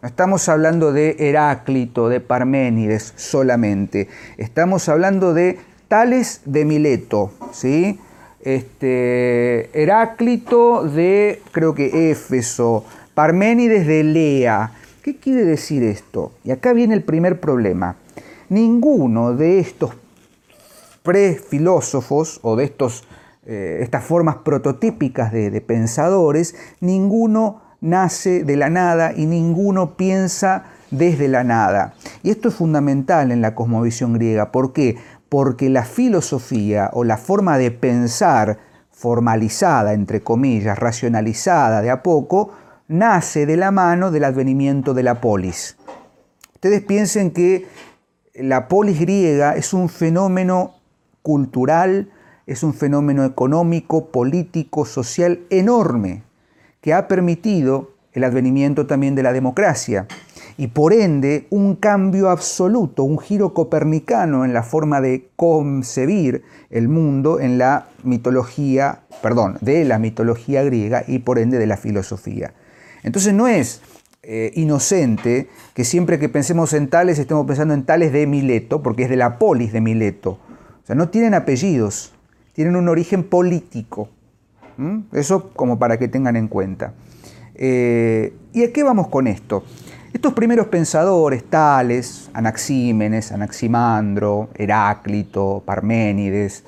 no 0.03 0.09
estamos 0.09 0.49
hablando 0.49 0.93
de 0.93 1.17
Heráclito, 1.19 2.09
de 2.09 2.21
Parménides 2.21 3.13
solamente. 3.17 4.09
Estamos 4.37 4.89
hablando 4.89 5.35
de 5.35 5.59
Tales 5.89 6.43
de 6.45 6.65
Mileto, 6.65 7.33
¿sí? 7.53 7.99
Este, 8.41 9.71
Heráclito 9.73 10.85
de, 10.85 11.43
creo 11.51 11.75
que 11.75 12.11
Éfeso, 12.11 12.85
Parménides 13.15 13.87
de 13.87 14.05
Lea. 14.05 14.71
¿Qué 15.07 15.19
quiere 15.19 15.45
decir 15.45 15.85
esto? 15.85 16.33
Y 16.43 16.51
acá 16.51 16.73
viene 16.73 16.93
el 16.93 17.05
primer 17.05 17.39
problema. 17.39 17.95
Ninguno 18.49 19.35
de 19.35 19.61
estos 19.61 19.93
prefilósofos 21.05 22.41
o 22.43 22.57
de 22.57 22.65
estos, 22.65 23.05
eh, 23.47 23.79
estas 23.83 24.03
formas 24.03 24.39
prototípicas 24.39 25.31
de, 25.31 25.53
de 25.53 25.61
pensadores, 25.61 26.57
ninguno 26.81 27.63
nace 27.81 28.43
de 28.43 28.57
la 28.57 28.69
nada 28.69 29.13
y 29.17 29.27
ninguno 29.27 29.97
piensa 29.97 30.65
desde 30.91 31.29
la 31.29 31.45
nada. 31.45 31.95
Y 32.25 32.31
esto 32.31 32.49
es 32.49 32.57
fundamental 32.57 33.31
en 33.31 33.43
la 33.43 33.55
cosmovisión 33.55 34.15
griega. 34.15 34.51
¿Por 34.51 34.73
qué? 34.73 34.97
Porque 35.29 35.69
la 35.69 35.85
filosofía 35.85 36.91
o 36.93 37.05
la 37.05 37.17
forma 37.17 37.59
de 37.59 37.71
pensar 37.71 38.59
formalizada, 38.91 39.93
entre 39.93 40.23
comillas, 40.23 40.77
racionalizada 40.77 41.81
de 41.81 41.91
a 41.91 42.03
poco, 42.03 42.51
nace 42.89 43.47
de 43.47 43.57
la 43.57 43.71
mano 43.71 44.11
del 44.11 44.25
advenimiento 44.25 44.95
de 44.95 45.03
la 45.03 45.21
polis. 45.21 45.77
Ustedes 46.55 46.83
piensen 46.83 47.31
que 47.31 47.67
la 48.35 48.69
polis 48.69 49.01
griega 49.01 49.57
es 49.57 49.73
un 49.73 49.89
fenómeno 49.89 50.75
cultural, 51.23 52.11
es 52.47 52.63
un 52.63 52.75
fenómeno 52.75 53.25
económico, 53.25 54.09
político, 54.09 54.85
social 54.85 55.41
enorme, 55.51 56.23
que 56.81 56.95
ha 56.95 57.09
permitido 57.09 57.91
el 58.13 58.25
advenimiento 58.25 58.87
también 58.87 59.15
de 59.15 59.23
la 59.23 59.33
democracia 59.33 60.07
y 60.57 60.69
por 60.69 60.93
ende 60.93 61.47
un 61.51 61.77
cambio 61.77 62.31
absoluto, 62.31 63.05
un 63.05 63.19
giro 63.19 63.53
copernicano 63.53 64.45
en 64.45 64.55
la 64.55 64.63
forma 64.63 65.01
de 65.01 65.29
concebir 65.37 66.43
el 66.71 66.89
mundo 66.89 67.41
en 67.41 67.59
la 67.59 67.89
mitología, 68.05 69.01
perdón, 69.23 69.59
de 69.61 69.85
la 69.85 69.99
mitología 69.99 70.63
griega 70.63 71.05
y 71.07 71.19
por 71.19 71.39
ende 71.39 71.59
de 71.59 71.67
la 71.67 71.77
filosofía. 71.77 72.55
Entonces 73.07 73.33
no 73.33 73.47
es 73.47 73.81
eh, 74.25 74.51
inocente 74.57 75.49
que 75.75 75.85
siempre 75.85 76.19
que 76.19 76.29
pensemos 76.29 76.73
en 76.73 76.89
tales 76.89 77.21
estemos 77.21 77.47
pensando 77.47 77.73
en 77.73 77.85
tales 77.85 78.13
de 78.13 78.27
Mileto, 78.27 78.83
porque 78.83 79.05
es 79.05 79.09
de 79.09 79.15
la 79.15 79.39
polis 79.39 79.73
de 79.73 79.81
Mileto. 79.81 80.31
O 80.33 80.87
sea, 80.87 80.97
no 80.97 81.09
tienen 81.09 81.33
apellidos, 81.33 82.13
tienen 82.53 82.75
un 82.75 82.89
origen 82.89 83.23
político. 83.23 84.09
Eso 85.13 85.51
como 85.55 85.79
para 85.79 85.99
que 85.99 86.09
tengan 86.09 86.35
en 86.35 86.49
cuenta. 86.49 86.93
Eh, 87.55 88.35
¿Y 88.53 88.65
a 88.65 88.73
qué 88.73 88.83
vamos 88.83 89.07
con 89.09 89.29
esto? 89.29 89.63
Estos 90.13 90.35
primeros 90.35 90.67
pensadores, 90.67 91.45
tales, 91.45 92.29
Anaxímenes, 92.35 93.31
Anaximandro, 93.31 94.49
Heráclito, 94.55 95.63
Parménides, 95.65 96.65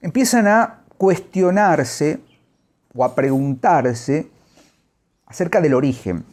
empiezan 0.00 0.46
a 0.46 0.78
cuestionarse 0.96 2.20
o 2.94 3.04
a 3.04 3.14
preguntarse 3.16 4.28
acerca 5.30 5.60
del 5.60 5.74
origen. 5.74 6.24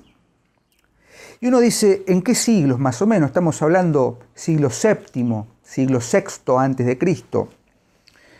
Y 1.40 1.48
uno 1.48 1.60
dice, 1.60 2.04
¿en 2.08 2.24
qué 2.24 2.34
siglos 2.34 2.80
más 2.80 3.00
o 3.02 3.06
menos? 3.06 3.28
Estamos 3.28 3.62
hablando 3.62 4.20
siglo 4.34 4.70
VII, 4.70 5.44
siglo 5.64 6.00
VI 6.00 6.54
antes 6.58 6.86
de 6.88 6.98
Cristo. 6.98 7.50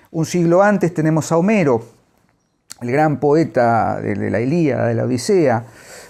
Un 0.10 0.26
siglo 0.26 0.64
antes 0.64 0.94
tenemos 0.96 1.32
a 1.32 1.38
Homero, 1.38 1.84
el 2.82 2.92
gran 2.92 3.20
poeta 3.20 4.02
de 4.02 4.32
la 4.32 4.42
Ilíada, 4.42 4.88
de 4.88 4.96
la 4.96 5.04
Odisea. 5.04 5.64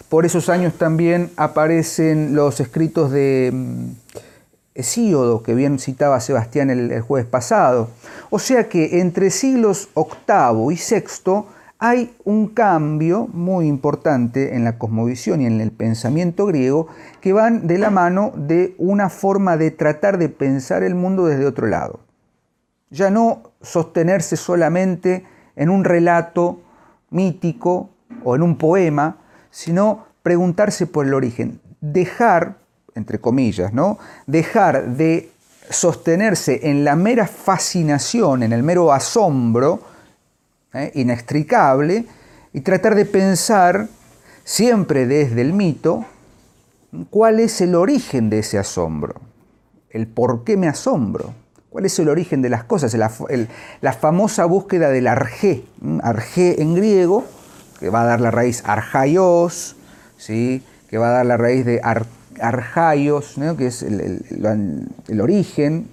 Por 0.08 0.25
esos 0.25 0.48
años 0.48 0.75
también 0.77 1.30
aparecen 1.36 2.34
los 2.34 2.62
escritos 2.62 3.12
de 3.12 3.51
mm, 3.54 3.92
Hesíodo, 4.75 5.44
que 5.44 5.56
bien 5.56 5.80
citaba 5.80 6.22
Sebastián 6.22 6.70
el, 6.70 7.01
jueves 7.01 7.27
pasado. 7.27 7.89
O 8.30 8.39
sea 8.39 8.70
que 8.70 9.01
entre 9.01 9.30
siglos 9.30 9.89
VIII 9.94 10.74
y 10.74 10.77
VI 10.77 11.57
hay 11.79 12.15
un 12.24 12.48
cambio 12.48 13.27
muy 13.31 13.67
importante 13.67 14.55
en 14.55 14.63
la 14.63 14.77
cosmovisión 14.79 15.41
y 15.41 15.46
en 15.46 15.62
el 15.62 15.72
pensamiento 15.72 16.48
griego 16.48 16.88
que 17.22 17.34
van 17.34 17.67
de 17.67 17.77
la 17.77 17.91
mano 17.91 18.31
de 18.36 18.74
una 18.79 19.10
forma 19.10 19.57
de 19.57 19.72
tratar 19.72 20.17
de 20.17 20.29
pensar 20.29 20.84
el 20.84 20.96
mundo 20.96 21.27
desde 21.27 21.46
otro 21.46 21.67
lado. 21.67 22.00
Ya 22.89 23.10
no 23.10 23.51
sostenerse 23.62 24.38
solamente 24.38 25.25
en 25.55 25.69
un 25.69 25.84
relato 25.84 26.62
mítico 27.12 27.89
o 28.24 28.36
en 28.36 28.41
un 28.41 28.57
poema, 28.57 29.17
sino 29.51 30.05
preguntarse 30.24 30.88
por 30.88 31.05
el 31.05 31.13
origen, 31.13 31.60
dejar, 31.81 32.57
entre 32.96 33.19
comillas, 33.19 33.72
¿no? 33.72 34.00
dejar 34.25 34.96
de 34.96 35.31
sostenerse 35.69 36.69
en 36.69 36.84
la 36.84 36.96
mera 36.96 37.27
fascinación, 37.27 38.41
en 38.41 38.53
el 38.53 38.63
mero 38.63 38.91
asombro, 38.93 39.81
¿eh? 40.74 40.91
inextricable, 40.95 42.05
y 42.53 42.62
tratar 42.62 42.95
de 42.95 43.05
pensar 43.05 43.88
siempre 44.43 45.05
desde 45.05 45.41
el 45.41 45.53
mito 45.53 46.05
cuál 47.09 47.39
es 47.39 47.62
el 47.62 47.75
origen 47.75 48.29
de 48.29 48.39
ese 48.39 48.57
asombro, 48.57 49.15
el 49.89 50.07
por 50.07 50.43
qué 50.43 50.57
me 50.57 50.67
asombro, 50.67 51.33
cuál 51.69 51.86
es 51.86 52.00
el 52.00 52.09
origen 52.09 52.41
de 52.41 52.50
las 52.50 52.63
cosas, 52.63 52.93
la, 52.93 53.93
famosa 53.93 54.45
búsqueda 54.45 54.89
del 54.89 55.07
arjé, 55.07 55.65
arjé 56.01 56.62
en 56.62 56.75
griego, 56.75 57.25
que 57.79 57.89
va 57.89 58.01
a 58.01 58.05
dar 58.05 58.21
la 58.21 58.31
raíz 58.31 58.63
arjaios, 58.65 59.75
¿sí? 60.17 60.63
que 60.89 60.97
va 60.97 61.09
a 61.09 61.12
dar 61.12 61.25
la 61.25 61.38
raíz 61.38 61.65
de 61.65 61.81
arjaios, 62.39 63.36
que 63.57 63.67
es 63.67 63.83
el 63.83 65.21
origen, 65.21 65.88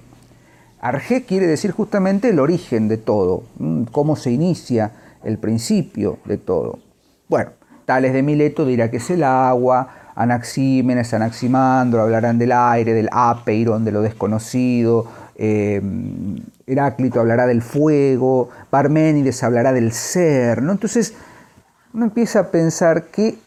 Arge 0.85 1.25
quiere 1.25 1.47
decir 1.47 1.71
justamente 1.71 2.29
el 2.29 2.39
origen 2.39 2.89
de 2.89 2.99
todo, 2.99 3.45
cómo 3.91 4.17
se 4.17 4.31
inicia 4.31 4.93
el 5.25 5.39
principio 5.39 6.19
de 6.27 6.37
todo. 6.37 6.79
Bueno, 7.27 7.53
Tales 7.87 8.13
de 8.13 8.23
Mileto 8.23 8.67
dirá 8.67 8.91
que 8.91 8.99
es 8.99 9.09
el 9.09 9.25
agua, 9.25 10.13
Anaxímenes, 10.15 11.15
Anaximandro 11.15 12.03
hablarán 12.03 12.37
del 12.37 12.53
aire, 12.53 12.93
del 12.93 13.09
apeiron, 13.11 13.83
de 13.87 13.93
lo 13.93 14.03
desconocido, 14.03 15.07
em, 15.37 16.37
Heráclito 16.67 17.19
hablará 17.19 17.47
del 17.47 17.63
fuego, 17.63 18.51
Parménides 18.69 19.43
hablará 19.43 19.73
del 19.73 19.91
ser. 19.91 20.61
¿no? 20.61 20.73
Entonces 20.73 21.15
uno 21.95 22.05
empieza 22.05 22.41
a 22.41 22.51
pensar 22.51 23.05
qué, 23.07 23.39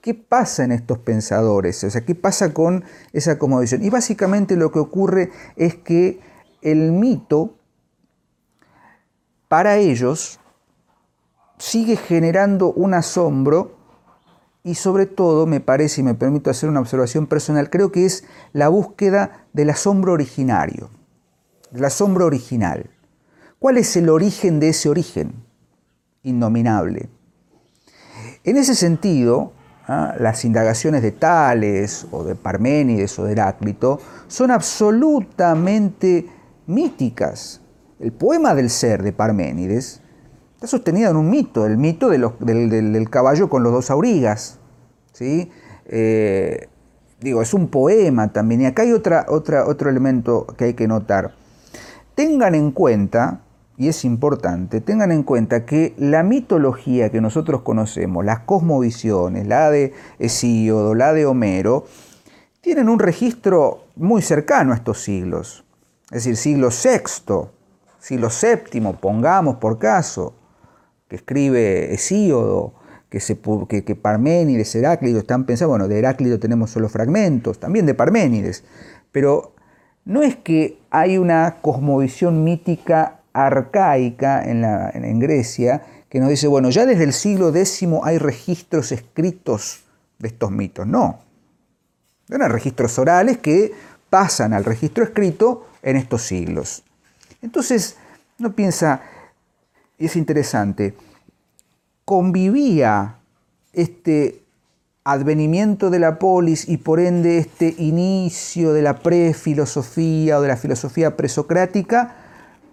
qué 0.00 0.14
pasa 0.14 0.64
en 0.64 0.72
estos 0.72 0.98
pensadores, 0.98 1.84
o 1.84 1.90
sea, 1.90 2.00
qué 2.00 2.16
pasa 2.16 2.52
con 2.52 2.82
esa 3.12 3.38
cosmovisión. 3.38 3.84
Y 3.84 3.90
básicamente 3.90 4.56
lo 4.56 4.72
que 4.72 4.80
ocurre 4.80 5.30
es 5.54 5.76
que 5.76 6.31
el 6.62 6.92
mito 6.92 7.54
para 9.48 9.76
ellos 9.76 10.40
sigue 11.58 11.96
generando 11.96 12.72
un 12.72 12.94
asombro 12.94 13.76
y 14.64 14.76
sobre 14.76 15.06
todo, 15.06 15.46
me 15.46 15.60
parece 15.60 16.00
y 16.00 16.04
me 16.04 16.14
permito 16.14 16.48
hacer 16.48 16.68
una 16.68 16.80
observación 16.80 17.26
personal, 17.26 17.68
creo 17.68 17.90
que 17.90 18.06
es 18.06 18.24
la 18.52 18.68
búsqueda 18.68 19.46
del 19.52 19.70
asombro 19.70 20.12
originario, 20.12 20.88
del 21.72 21.84
asombro 21.84 22.26
original. 22.26 22.88
¿Cuál 23.58 23.78
es 23.78 23.96
el 23.96 24.08
origen 24.08 24.60
de 24.60 24.68
ese 24.68 24.88
origen? 24.88 25.34
Innominable. 26.22 27.08
En 28.44 28.56
ese 28.56 28.74
sentido, 28.76 29.52
¿ah? 29.88 30.14
las 30.18 30.44
indagaciones 30.44 31.02
de 31.02 31.12
Tales 31.12 32.06
o 32.12 32.22
de 32.22 32.36
Parménides 32.36 33.18
o 33.18 33.24
de 33.24 33.32
Heráclito 33.32 34.00
son 34.28 34.52
absolutamente 34.52 36.28
míticas. 36.66 37.60
El 37.98 38.12
poema 38.12 38.54
del 38.54 38.70
ser 38.70 39.02
de 39.02 39.12
Parménides 39.12 40.00
está 40.54 40.66
sostenido 40.66 41.10
en 41.10 41.16
un 41.16 41.30
mito, 41.30 41.66
el 41.66 41.76
mito 41.76 42.08
del, 42.08 43.10
caballo 43.10 43.48
con 43.48 43.62
los 43.62 43.72
dos 43.72 43.90
aurigas. 43.90 44.58
¿sí? 45.12 45.50
Eh, 45.86 46.68
digo, 47.20 47.42
es 47.42 47.54
un 47.54 47.68
poema 47.68 48.32
también. 48.32 48.62
Y 48.62 48.66
acá 48.66 48.82
hay 48.82 48.92
otra, 48.92 49.26
otra, 49.28 49.66
otro 49.66 49.90
elemento 49.90 50.46
que 50.56 50.64
hay 50.64 50.74
que 50.74 50.88
notar. 50.88 51.34
Tengan 52.14 52.54
en 52.54 52.72
cuenta, 52.72 53.42
y 53.76 53.88
es 53.88 54.04
importante, 54.04 54.80
tengan 54.80 55.12
en 55.12 55.22
cuenta 55.22 55.64
que 55.64 55.94
la 55.96 56.22
mitología 56.22 57.10
que 57.10 57.20
nosotros 57.20 57.62
conocemos, 57.62 58.24
las 58.24 58.40
cosmovisiones, 58.40 59.46
la 59.46 59.70
de 59.70 59.92
Hesíodo, 60.18 60.94
la 60.94 61.12
de 61.12 61.26
Homero, 61.26 61.86
tienen 62.60 62.88
un 62.88 62.98
registro 62.98 63.86
muy 63.96 64.22
cercano 64.22 64.72
a 64.72 64.76
estos 64.76 65.02
siglos 65.02 65.61
es 66.12 66.24
decir, 66.24 66.36
siglo 66.36 66.68
VI, 66.68 67.48
siglo 67.98 68.28
VII, 68.28 68.92
pongamos 69.00 69.56
por 69.56 69.78
caso, 69.78 70.34
que 71.08 71.16
escribe 71.16 71.94
Hesíodo, 71.94 72.74
que, 73.08 73.18
se, 73.18 73.38
que, 73.40 73.96
Parménides, 73.96 74.74
Heráclito 74.74 75.18
están 75.18 75.44
pensando, 75.46 75.70
bueno, 75.70 75.88
de 75.88 75.98
Heráclito 75.98 76.38
tenemos 76.38 76.70
solo 76.70 76.90
fragmentos, 76.90 77.58
también 77.58 77.86
de 77.86 77.94
Parménides, 77.94 78.62
pero 79.10 79.54
no 80.04 80.22
es 80.22 80.36
que 80.36 80.78
hay 80.90 81.16
una 81.16 81.58
cosmovisión 81.62 82.44
mítica 82.44 83.20
arcaica 83.32 84.44
en, 84.44 84.64
en 84.64 85.18
Grecia 85.18 85.82
que 86.10 86.20
nos 86.20 86.28
dice, 86.28 86.46
bueno, 86.46 86.68
ya 86.68 86.84
desde 86.84 87.04
el 87.04 87.14
siglo 87.14 87.48
X 87.48 87.86
hay 88.02 88.18
registros 88.18 88.92
escritos 88.92 89.84
de 90.18 90.28
estos 90.28 90.50
mitos, 90.50 90.86
no. 90.86 91.20
Eran 92.28 92.50
registros 92.50 92.98
orales 92.98 93.38
que 93.38 93.72
pasan 94.10 94.52
al 94.52 94.64
registro 94.66 95.04
escrito 95.04 95.66
en 95.82 95.96
estos 95.96 96.22
siglos. 96.22 96.82
Entonces, 97.42 97.96
uno 98.38 98.52
piensa, 98.52 99.02
y 99.98 100.06
es 100.06 100.16
interesante, 100.16 100.94
convivía 102.04 103.16
este 103.72 104.42
advenimiento 105.04 105.90
de 105.90 105.98
la 105.98 106.18
polis 106.18 106.68
y 106.68 106.76
por 106.76 107.00
ende 107.00 107.38
este 107.38 107.74
inicio 107.78 108.72
de 108.72 108.82
la 108.82 109.00
prefilosofía 109.00 110.38
o 110.38 110.42
de 110.42 110.48
la 110.48 110.56
filosofía 110.56 111.16
presocrática 111.16 112.14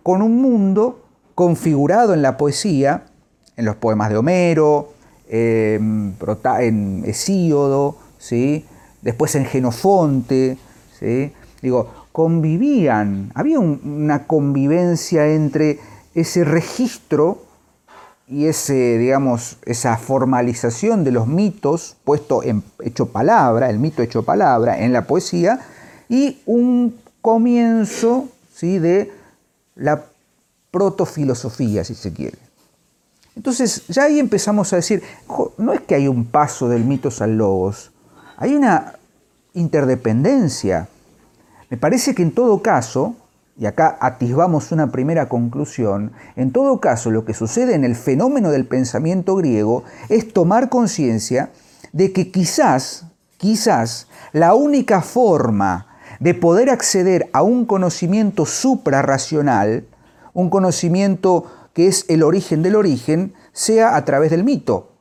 con 0.03 0.21
un 0.21 0.41
mundo 0.41 1.05
configurado 1.33 2.13
en 2.13 2.21
la 2.21 2.37
poesía, 2.37 3.05
en 3.55 3.65
los 3.65 3.75
poemas 3.77 4.09
de 4.09 4.17
Homero, 4.17 4.93
en 5.29 7.03
Hesíodo, 7.05 7.97
¿sí? 8.17 8.65
después 9.01 9.35
en 9.35 9.45
Genofonte, 9.45 10.57
¿sí? 10.99 11.31
digo, 11.61 11.98
convivían, 12.19 13.31
había 13.33 13.61
una 13.61 14.27
convivencia 14.27 15.25
entre 15.27 15.79
ese 16.13 16.43
registro 16.43 17.45
y 18.27 18.47
ese, 18.47 18.97
digamos, 18.97 19.55
esa 19.65 19.95
formalización 19.95 21.05
de 21.05 21.13
los 21.13 21.27
mitos 21.27 21.95
puesto 22.03 22.43
en 22.43 22.61
hecho 22.83 23.05
palabra, 23.05 23.69
el 23.69 23.79
mito 23.79 24.03
hecho 24.03 24.23
palabra 24.23 24.79
en 24.83 24.91
la 24.91 25.07
poesía, 25.07 25.61
y 26.09 26.41
un 26.45 26.99
comienzo 27.21 28.27
¿sí? 28.53 28.79
de 28.79 29.13
la 29.77 30.03
protofilosofía, 30.71 31.85
si 31.85 31.95
se 31.95 32.11
quiere. 32.11 32.37
Entonces, 33.37 33.87
ya 33.87 34.03
ahí 34.03 34.19
empezamos 34.19 34.73
a 34.73 34.75
decir, 34.75 35.03
no 35.57 35.71
es 35.71 35.79
que 35.79 35.95
hay 35.95 36.09
un 36.09 36.25
paso 36.25 36.67
del 36.67 36.83
mitos 36.83 37.21
al 37.21 37.37
logos, 37.37 37.91
hay 38.35 38.55
una 38.55 38.95
interdependencia. 39.53 40.89
Me 41.69 41.77
parece 41.77 42.15
que 42.15 42.23
en 42.23 42.31
todo 42.31 42.61
caso, 42.61 43.15
y 43.57 43.65
acá 43.65 43.97
atisbamos 44.01 44.71
una 44.71 44.91
primera 44.91 45.29
conclusión, 45.29 46.11
en 46.35 46.51
todo 46.51 46.79
caso 46.79 47.11
lo 47.11 47.25
que 47.25 47.33
sucede 47.33 47.75
en 47.75 47.83
el 47.83 47.95
fenómeno 47.95 48.49
del 48.49 48.65
pensamiento 48.65 49.35
griego 49.35 49.83
es 50.09 50.33
tomar 50.33 50.69
conciencia 50.69 51.51
de 51.93 52.11
que 52.11 52.31
quizás, 52.31 53.05
quizás, 53.37 54.07
la 54.33 54.53
única 54.55 55.01
forma 55.01 55.87
de 56.19 56.33
poder 56.33 56.69
acceder 56.69 57.29
a 57.33 57.43
un 57.43 57.65
conocimiento 57.65 58.45
suprarracional, 58.45 59.85
un 60.33 60.49
conocimiento 60.49 61.45
que 61.73 61.87
es 61.87 62.05
el 62.09 62.23
origen 62.23 62.63
del 62.63 62.75
origen, 62.75 63.33
sea 63.53 63.95
a 63.95 64.05
través 64.05 64.31
del 64.31 64.43
mito. 64.43 64.93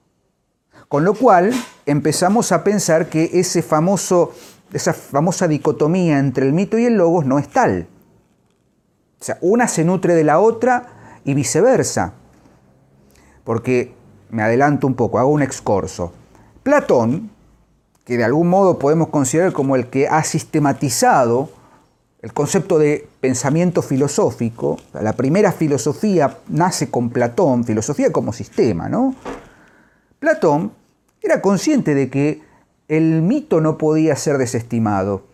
Con 0.88 1.04
lo 1.04 1.14
cual 1.14 1.52
empezamos 1.87 2.52
a 2.52 2.64
pensar 2.64 3.08
que 3.08 3.30
ese 3.34 3.62
famoso, 3.62 4.32
esa 4.72 4.92
famosa 4.92 5.48
dicotomía 5.48 6.18
entre 6.18 6.46
el 6.46 6.52
mito 6.52 6.78
y 6.78 6.84
el 6.84 6.96
logos 6.96 7.25
no 7.25 7.38
es 7.38 7.48
tal. 7.48 7.87
O 9.20 9.25
sea, 9.25 9.38
una 9.40 9.68
se 9.68 9.84
nutre 9.84 10.14
de 10.14 10.25
la 10.25 10.38
otra 10.38 11.20
y 11.25 11.34
viceversa. 11.34 12.14
Porque, 13.44 13.94
me 14.30 14.42
adelanto 14.42 14.87
un 14.87 14.94
poco, 14.94 15.18
hago 15.18 15.30
un 15.30 15.42
excorso. 15.42 16.12
Platón, 16.62 17.30
que 18.04 18.16
de 18.16 18.25
algún 18.25 18.48
modo 18.48 18.78
podemos 18.78 19.08
considerar 19.08 19.52
como 19.52 19.76
el 19.76 19.88
que 19.88 20.06
ha 20.06 20.22
sistematizado 20.22 21.50
el 22.20 22.32
concepto 22.32 22.78
de 22.78 23.08
pensamiento 23.20 23.80
filosófico, 23.80 24.78
la 24.92 25.12
primera 25.12 25.52
filosofía 25.52 26.38
nace 26.48 26.90
con 26.90 27.10
Platón, 27.10 27.64
filosofía 27.64 28.10
como 28.10 28.32
sistema, 28.32 28.88
¿no? 28.88 29.14
Platón 30.18 30.72
era 31.22 31.40
consciente 31.40 31.94
de 31.94 32.10
que 32.10 32.42
el 32.88 33.23
mito 33.23 33.61
no 33.61 33.78
podía 33.78 34.16
ser 34.16 34.38
desestimado. 34.38 35.26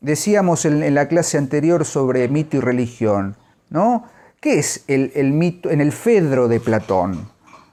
Decíamos 0.00 0.64
en, 0.64 0.94
la 0.94 1.08
clase 1.08 1.36
anterior 1.36 1.84
sobre 1.84 2.28
mito 2.28 2.56
y 2.56 2.60
religión, 2.60 3.36
¿no? 3.68 4.04
¿Qué 4.40 4.58
es 4.58 4.84
el, 4.88 5.32
mito 5.32 5.70
en 5.70 5.82
el 5.82 5.92
Fedro 5.92 6.48
de 6.48 6.60
Platón? 6.60 7.28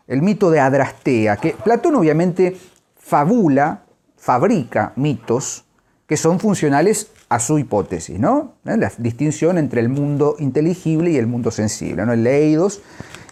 El 0.06 0.22
mito 0.22 0.52
de 0.52 0.60
Adrastea, 0.60 1.38
que 1.38 1.52
Platón 1.52 1.96
obviamente 1.96 2.58
fabula, 2.98 3.84
fabrica 4.18 4.92
mitos 4.98 5.64
que 6.06 6.18
son 6.18 6.40
funcionales 6.40 7.12
a 7.30 7.40
su 7.40 7.60
hipótesis, 7.60 8.20
¿no? 8.20 8.56
La 8.64 8.92
distinción 8.98 9.58
entre 9.58 9.82
el 9.82 9.90
mundo 9.90 10.36
inteligible 10.40 11.12
y 11.12 11.18
el 11.18 11.28
mundo 11.28 11.52
sensible, 11.52 12.06
¿no? 12.06 12.14
El 12.14 12.24
leídos 12.24 12.82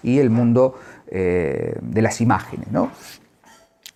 y 0.04 0.19
el 0.19 0.30
mundo 0.30 0.78
eh, 1.08 1.78
de 1.82 2.02
las 2.02 2.21
imágenes, 2.21 2.71
¿no? 2.71 2.91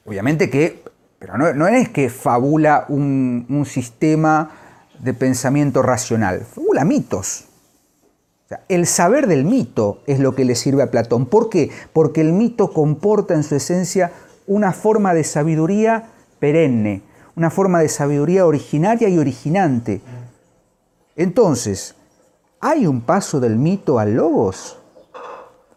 Obviamente 0.06 0.49
que, 0.49 0.84
pero 1.19 1.38
no, 1.38 1.67
es 1.67 1.89
que 1.89 2.10
fabula 2.10 2.86
un, 2.88 3.65
sistema 3.67 4.51
de 4.99 5.13
pensamiento 5.13 5.82
racional, 5.82 6.45
fabula 6.45 6.86
mitos. 6.86 7.45
El 8.67 8.88
saber 8.88 9.27
del 9.27 9.43
mito 9.43 10.01
es 10.08 10.19
lo 10.19 10.34
que 10.34 10.45
le 10.45 10.55
sirve 10.55 10.82
a 10.82 10.89
Platón. 10.89 11.27
¿Por 11.27 11.49
qué? 11.49 11.69
Porque 11.93 12.21
el 12.21 12.34
mito 12.34 12.73
comporta 12.73 13.36
en 13.36 13.43
su 13.43 13.55
esencia 13.55 14.12
una 14.47 14.71
forma 14.71 15.13
de 15.13 15.23
sabiduría 15.23 16.10
perenne, 16.39 17.03
una 17.36 17.51
forma 17.51 17.79
de 17.79 17.89
sabiduría 17.89 18.47
originaria 18.47 19.08
y 19.10 19.19
originante. 19.19 20.01
Entonces, 21.15 21.95
¿hay 22.60 22.88
un 22.88 23.01
paso 23.01 23.39
del 23.39 23.58
mito 23.58 23.99
al 23.99 24.15
logos? 24.15 24.79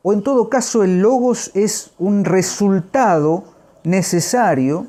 ¿O 0.02 0.12
en 0.12 0.22
todo 0.22 0.48
caso 0.48 0.82
el 0.82 1.00
logos 1.00 1.50
es 1.54 1.92
un 1.98 2.24
resultado 2.24 3.44
necesario, 3.84 4.86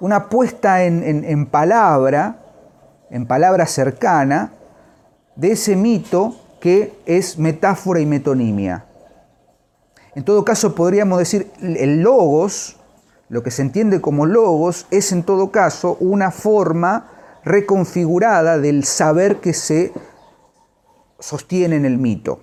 una 0.00 0.28
puesta 0.28 0.84
en, 0.84 1.46
palabra, 1.46 2.38
en 3.10 3.26
palabra 3.26 3.66
cercana, 3.66 4.52
de 5.34 5.52
ese 5.52 5.76
mito 5.76 6.36
que 6.60 6.98
es 7.06 7.38
metáfora 7.38 8.00
y 8.00 8.06
metonimia? 8.06 8.84
En 10.14 10.24
todo 10.24 10.44
caso 10.44 10.74
podríamos 10.74 11.18
decir 11.18 11.50
el 11.60 12.00
logos 12.00 12.76
lo 13.28 13.42
que 13.42 13.50
se 13.50 13.62
entiende 13.62 14.00
como 14.00 14.24
logos 14.24 14.86
es 14.90 15.10
en 15.10 15.24
todo 15.24 15.50
caso 15.50 15.96
una 15.98 16.30
forma 16.30 17.10
reconfigurada 17.44 18.58
del 18.58 18.84
saber 18.84 19.40
que 19.40 19.52
se 19.52 19.92
sostiene 21.18 21.76
en 21.76 21.84
el 21.84 21.98
mito. 21.98 22.40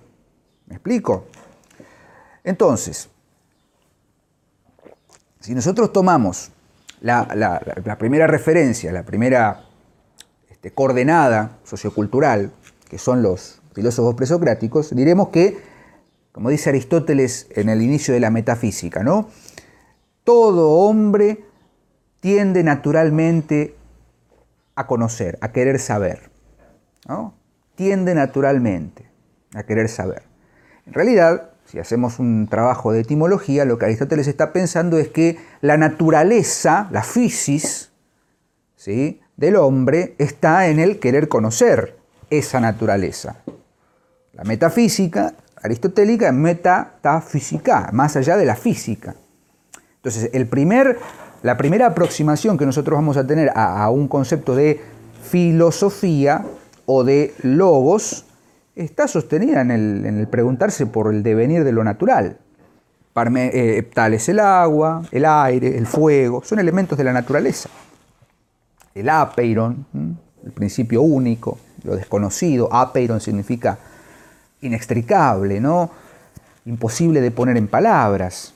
¿Me 0.67 0.75
explico? 0.75 1.25
Entonces, 2.43 3.09
si 5.39 5.53
nosotros 5.55 5.93
tomamos 5.93 6.51
la, 7.03 7.97
primera 7.99 8.27
referencia, 8.27 8.91
la 8.91 9.03
primera 9.03 9.65
este, 10.49 10.71
coordenada 10.71 11.59
sociocultural, 11.63 12.51
que 12.89 12.97
son 12.97 13.21
los 13.21 13.61
filósofos 13.73 14.15
presocráticos, 14.15 14.95
diremos 14.95 15.29
que, 15.29 15.57
como 16.31 16.49
dice 16.49 16.69
Aristóteles 16.69 17.47
en 17.51 17.69
el 17.69 17.81
inicio 17.81 18.13
de 18.13 18.19
la 18.19 18.29
metafísica, 18.29 19.03
¿no? 19.03 19.29
Todo 20.23 20.71
hombre 20.71 21.43
tiende 22.21 22.63
naturalmente 22.63 23.75
a 24.75 24.87
conocer, 24.87 25.37
a 25.41 25.51
querer 25.51 25.79
saber. 25.79 26.31
¿no? 27.07 27.33
Tiende 27.75 28.15
naturalmente 28.15 29.09
a 29.53 29.63
querer 29.63 29.89
saber. 29.89 30.23
En 30.85 30.93
realidad, 30.93 31.52
si 31.73 31.79
hacemos 31.79 32.19
un 32.19 32.47
trabajo 32.47 32.91
de 32.91 32.99
etimología, 32.99 33.65
lo 33.65 33.79
que 33.79 33.85
Aristóteles 33.85 34.27
está 34.27 34.53
pensando 34.53 34.99
es 34.99 35.07
que 35.07 35.39
la 35.59 35.75
naturaleza, 35.75 36.87
la 36.91 37.01
physis, 37.01 37.89
¿sí? 38.75 39.21
del 39.37 39.55
hombre 39.55 40.13
está 40.19 40.67
en 40.67 40.77
el 40.77 40.99
querer 40.99 41.29
conocer 41.29 41.97
esa 42.29 42.59
naturaleza. 42.59 43.37
La 44.33 44.43
metafísica 44.43 45.33
aristotélica 45.63 46.27
es 46.27 46.33
metafísica, 46.35 47.89
más 47.91 48.17
allá 48.17 48.37
de 48.37 48.45
la 48.45 48.55
física. 48.55 49.15
Entonces, 49.95 50.29
el 50.31 50.45
primer, 50.45 50.99
la 51.41 51.57
primera 51.57 51.87
aproximación 51.87 52.55
que 52.55 52.67
nosotros 52.67 52.95
vamos 52.95 53.17
a 53.17 53.25
tener 53.25 53.51
a, 53.55 53.89
un 53.89 54.07
concepto 54.07 54.53
de 54.55 54.79
filosofía 55.23 56.45
o 56.85 57.03
de 57.03 57.33
logos 57.41 58.27
está 58.75 59.07
sostenida 59.07 59.61
en 59.61 59.71
el, 59.71 60.27
preguntarse 60.27 60.85
por 60.85 61.13
el 61.13 61.23
devenir 61.23 61.63
de 61.63 61.71
lo 61.71 61.83
natural. 61.83 62.37
Eh, 63.15 63.89
tal 63.93 64.15
es 64.15 64.27
el 64.29 64.39
agua, 64.39 65.03
el 65.11 65.25
aire, 65.25 65.77
el 65.77 65.85
fuego, 65.85 66.43
son 66.43 66.59
elementos 66.59 66.97
de 66.97 67.03
la 67.03 67.13
naturaleza. 67.13 67.69
El 68.95 69.09
apeiron, 69.09 69.85
el 70.43 70.51
principio 70.51 71.01
único, 71.01 71.57
lo 71.83 71.95
desconocido, 71.95 72.73
apeiron 72.73 73.19
significa 73.21 73.77
inextricable, 74.61 75.59
¿no? 75.59 75.91
imposible 76.65 77.21
de 77.21 77.31
poner 77.31 77.57
en 77.57 77.67
palabras. 77.67 78.53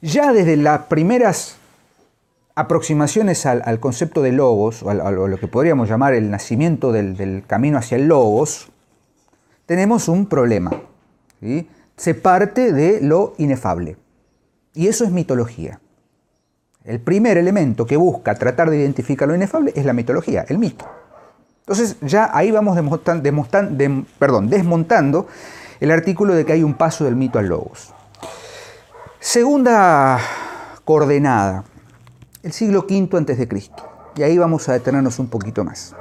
Ya 0.00 0.32
desde 0.32 0.56
las 0.56 0.82
primeras 0.82 1.56
aproximaciones 2.54 3.46
al, 3.46 3.80
concepto 3.80 4.22
de 4.22 4.32
logos, 4.32 4.82
o 4.82 4.92
lo 4.92 5.38
que 5.38 5.46
podríamos 5.46 5.88
llamar 5.88 6.14
el 6.14 6.30
nacimiento 6.30 6.92
del, 6.92 7.44
camino 7.46 7.78
hacia 7.78 7.96
el 7.96 8.06
logos, 8.06 8.68
tenemos 9.68 10.08
un 10.08 10.26
problema. 10.26 10.72
Se 11.94 12.14
parte 12.14 12.72
de 12.72 13.00
lo 13.02 13.34
inefable. 13.36 13.98
Y 14.72 14.88
eso 14.88 15.04
es 15.04 15.10
mitología. 15.10 15.78
El 16.84 17.00
primer 17.00 17.36
elemento 17.36 17.84
que 17.84 17.98
busca 17.98 18.34
tratar 18.34 18.70
de 18.70 18.78
identificar 18.78 19.28
lo 19.28 19.34
inefable 19.34 19.74
es 19.76 19.84
la 19.84 19.92
mitología, 19.92 20.46
el 20.48 20.56
mito. 20.56 20.86
Entonces 21.60 21.96
ya 22.00 22.30
ahí 22.32 22.50
vamos 22.50 22.76
desmontando 22.76 23.28
el 25.80 25.90
artículo 25.90 26.34
de 26.34 26.46
que 26.46 26.54
hay 26.54 26.62
un 26.62 26.72
paso 26.72 27.04
del 27.04 27.16
mito 27.16 27.38
al 27.38 27.48
logos. 27.48 27.92
Segunda 29.20 30.18
coordenada, 30.86 31.64
el 32.42 32.52
siglo 32.52 32.86
V 32.88 33.18
a.C. 33.18 33.48
Y 34.16 34.22
ahí 34.22 34.38
vamos 34.38 34.66
a 34.70 34.72
detenernos 34.72 35.18
un 35.18 35.28
poquito 35.28 35.62
más. 35.62 35.94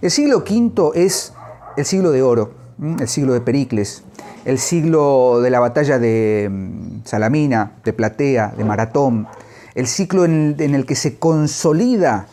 El 0.00 0.10
siglo 0.10 0.38
V 0.38 0.90
es 0.96 1.32
el 1.76 1.84
siglo 1.84 2.10
de 2.10 2.22
oro, 2.22 2.54
el 2.98 3.08
siglo 3.08 3.32
de 3.32 3.40
Pericles, 3.40 4.02
el 4.44 4.58
siglo 4.58 5.40
de 5.40 5.50
la 5.50 5.60
batalla 5.60 5.98
de 5.98 6.48
mm, 6.50 7.04
Salamina, 7.04 7.72
de 7.84 7.92
Platea, 7.92 8.54
de 8.56 8.64
Maratón, 8.64 9.26
el 9.74 9.86
ciclo 9.86 10.24
en, 10.24 10.56
el 10.58 10.84
que 10.84 10.94
se 10.94 11.18
consolida 11.18 12.26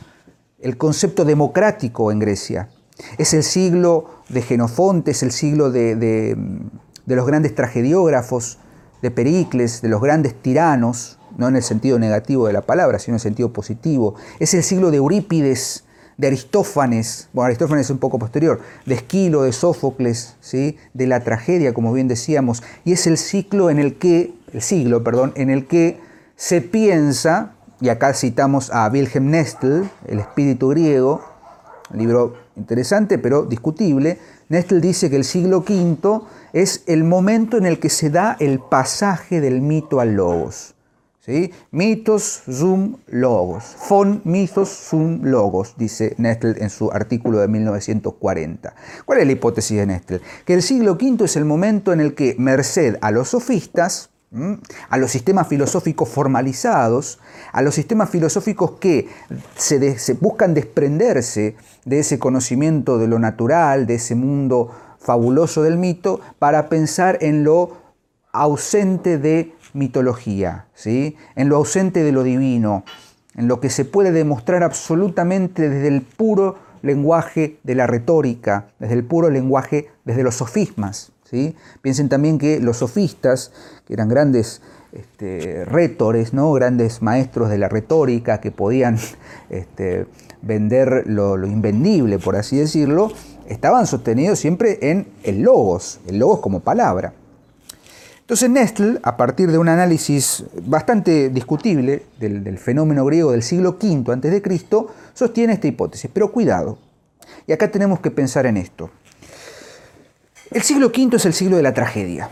el 0.60 0.78
concepto 0.78 1.24
democrático 1.24 2.12
en 2.12 2.20
Grecia. 2.20 2.70
Es 3.18 3.34
el 3.34 3.44
siglo 3.44 4.10
de 4.28 4.42
Genofonte, 4.42 5.12
es 5.12 5.24
el 5.24 5.32
siglo 5.32 5.72
de, 5.72 5.96
de 5.96 7.16
los 7.16 7.26
grandes 7.26 7.56
tragediógrafos, 7.56 8.58
de 9.02 9.12
Pericles, 9.12 9.82
de 9.82 9.88
los 9.88 10.02
grandes 10.02 10.36
tiranos, 10.36 11.18
no 11.38 11.48
en 11.48 11.56
el 11.56 11.64
sentido 11.64 12.00
negativo 12.00 12.48
de 12.48 12.54
la 12.54 12.62
palabra, 12.62 13.00
sino 13.00 13.14
en 13.14 13.16
el 13.16 13.22
sentido 13.22 13.54
positivo. 13.54 14.16
Es 14.40 14.54
el 14.54 14.64
siglo 14.64 14.92
de 14.92 14.98
Eurípides, 14.98 15.86
de 16.20 16.28
Aristófanes, 16.28 17.30
bueno, 17.32 17.46
Aristófanes 17.46 17.86
es 17.86 17.92
un 17.92 17.98
poco 17.98 18.20
posterior, 18.20 18.60
de 18.86 18.96
Esquilo, 18.96 19.44
de 19.44 19.54
Sófocles, 19.54 20.36
¿sí? 20.42 20.78
de 20.94 21.08
la 21.08 21.24
tragedia, 21.24 21.74
como 21.74 21.94
bien 21.94 22.10
decíamos, 22.10 22.62
y 22.84 22.92
es 22.92 23.08
el 23.08 23.18
ciclo 23.18 23.70
en 23.70 23.80
el 23.80 23.96
que, 23.96 24.34
el 24.52 24.62
siglo, 24.62 25.02
perdón, 25.02 25.32
en 25.38 25.50
el 25.50 25.66
que 25.66 25.98
se 26.36 26.60
piensa, 26.60 27.54
y 27.80 27.88
acá 27.88 28.14
citamos 28.14 28.70
a 28.70 28.90
Wilhelm 28.90 29.30
Nestle, 29.30 29.90
el 30.08 30.20
espíritu 30.20 30.68
griego, 30.68 31.24
un 31.90 32.00
libro 32.00 32.36
interesante 32.58 33.18
pero 33.18 33.44
discutible, 33.44 34.20
Nestle 34.50 34.82
dice 34.82 35.10
que 35.10 35.16
el 35.16 35.24
siglo 35.24 35.60
V 35.60 36.20
es 36.52 36.84
el 36.88 37.06
momento 37.06 37.56
en 37.56 37.66
el 37.66 37.80
que 37.80 37.90
se 37.90 38.10
da 38.10 38.36
el 38.42 38.60
pasaje 38.60 39.40
del 39.40 39.62
mito 39.62 40.02
al 40.02 40.16
logos. 40.16 40.76
Mitos 41.72 42.44
zum 42.50 42.98
logos. 43.08 43.76
Von 43.88 44.22
mitos 44.24 44.70
zum 44.90 45.24
logos, 45.26 45.76
dice 45.78 46.16
Nestle 46.18 46.56
en 46.58 46.70
su 46.70 46.92
artículo 46.92 47.40
de 47.40 47.48
1940. 47.48 48.74
¿Cuál 49.06 49.20
es 49.20 49.26
la 49.28 49.34
hipótesis 49.34 49.78
de 49.78 49.86
Nestle? 49.86 50.22
Que 50.46 50.54
el 50.56 50.64
siglo 50.64 50.94
V 50.94 51.26
es 51.26 51.36
el 51.36 51.46
momento 51.46 51.94
en 51.94 52.00
el 52.00 52.16
que, 52.16 52.36
merced 52.40 52.98
a 53.02 53.12
los 53.12 53.30
sofistas, 53.30 54.10
a 54.90 54.98
los 54.98 55.12
sistemas 55.12 55.48
filosóficos 55.48 56.08
formalizados, 56.10 57.20
a 57.52 57.62
los 57.62 57.76
sistemas 57.76 58.10
filosóficos 58.10 58.74
que 58.80 59.10
se, 59.56 60.14
buscan 60.22 60.54
desprenderse 60.54 61.56
de 61.86 62.00
ese 62.00 62.18
conocimiento 62.18 62.98
de 62.98 63.08
lo 63.08 63.20
natural, 63.20 63.88
de 63.88 63.96
ese 63.96 64.16
mundo 64.16 64.72
fabuloso 65.00 65.64
del 65.64 65.78
mito, 65.78 66.22
para 66.40 66.70
pensar 66.70 67.18
en 67.22 67.44
lo 67.44 67.78
ausente 68.32 69.18
de 69.18 69.54
mitología, 69.74 70.66
¿sí? 70.74 71.18
en 71.36 71.50
lo 71.50 71.58
ausente 71.58 72.04
de 72.04 72.12
lo 72.12 72.24
divino, 72.24 72.84
en 73.36 73.48
lo 73.48 73.60
que 73.60 73.70
se 73.70 73.86
puede 73.86 74.12
demostrar 74.12 74.64
absolutamente 74.64 75.70
desde 75.70 75.88
el 75.88 76.02
puro 76.02 76.58
lenguaje 76.82 77.58
de 77.64 77.76
la 77.76 77.88
retórica, 77.88 78.68
desde 78.80 78.96
el 78.96 79.04
puro 79.04 79.30
lenguaje, 79.30 79.90
desde 80.06 80.24
los 80.24 80.36
sofismas. 80.36 81.12
¿sí? 81.24 81.56
Piensen 81.82 82.10
también 82.10 82.38
que 82.38 82.60
los 82.60 82.78
sofistas, 82.78 83.52
que 83.86 83.94
eran 83.94 84.10
grandes 84.10 84.62
este, 84.92 85.66
retores, 85.66 86.34
¿no? 86.34 86.52
grandes 86.54 87.02
maestros 87.02 87.50
de 87.50 87.58
la 87.58 87.70
retórica 87.70 88.42
que 88.42 88.52
podían 88.52 88.98
este, 89.50 90.08
vender 90.42 91.04
lo, 91.08 91.38
lo, 91.38 91.48
invendible, 91.48 92.18
por 92.20 92.36
así 92.36 92.58
decirlo, 92.58 93.12
estaban 93.48 93.88
sostenidos 93.88 94.40
siempre 94.40 94.80
en 94.82 95.08
el 95.24 95.42
logos, 95.42 96.00
el 96.08 96.20
logos 96.20 96.40
como 96.40 96.62
palabra. 96.62 97.14
Entonces 98.30 98.52
Nestle, 98.52 99.00
a 99.02 99.18
partir 99.18 99.52
de 99.52 99.58
un 99.58 99.70
análisis 99.70 100.44
bastante 100.62 101.30
discutible 101.30 102.04
del, 102.20 102.60
fenómeno 102.60 103.04
griego 103.04 103.32
del 103.32 103.42
siglo 103.42 103.80
V 103.82 104.14
a.C., 104.14 104.86
sostiene 105.16 105.54
esta 105.54 105.66
hipótesis. 105.66 106.12
Pero 106.14 106.32
cuidado, 106.32 106.78
y 107.48 107.54
acá 107.54 107.72
tenemos 107.72 108.02
que 108.02 108.12
pensar 108.12 108.46
en 108.46 108.58
esto. 108.58 108.92
El 110.52 110.62
siglo 110.62 110.92
V 110.96 111.16
es 111.16 111.26
el 111.26 111.34
siglo 111.34 111.58
de 111.58 111.64
la 111.64 111.74
tragedia. 111.74 112.30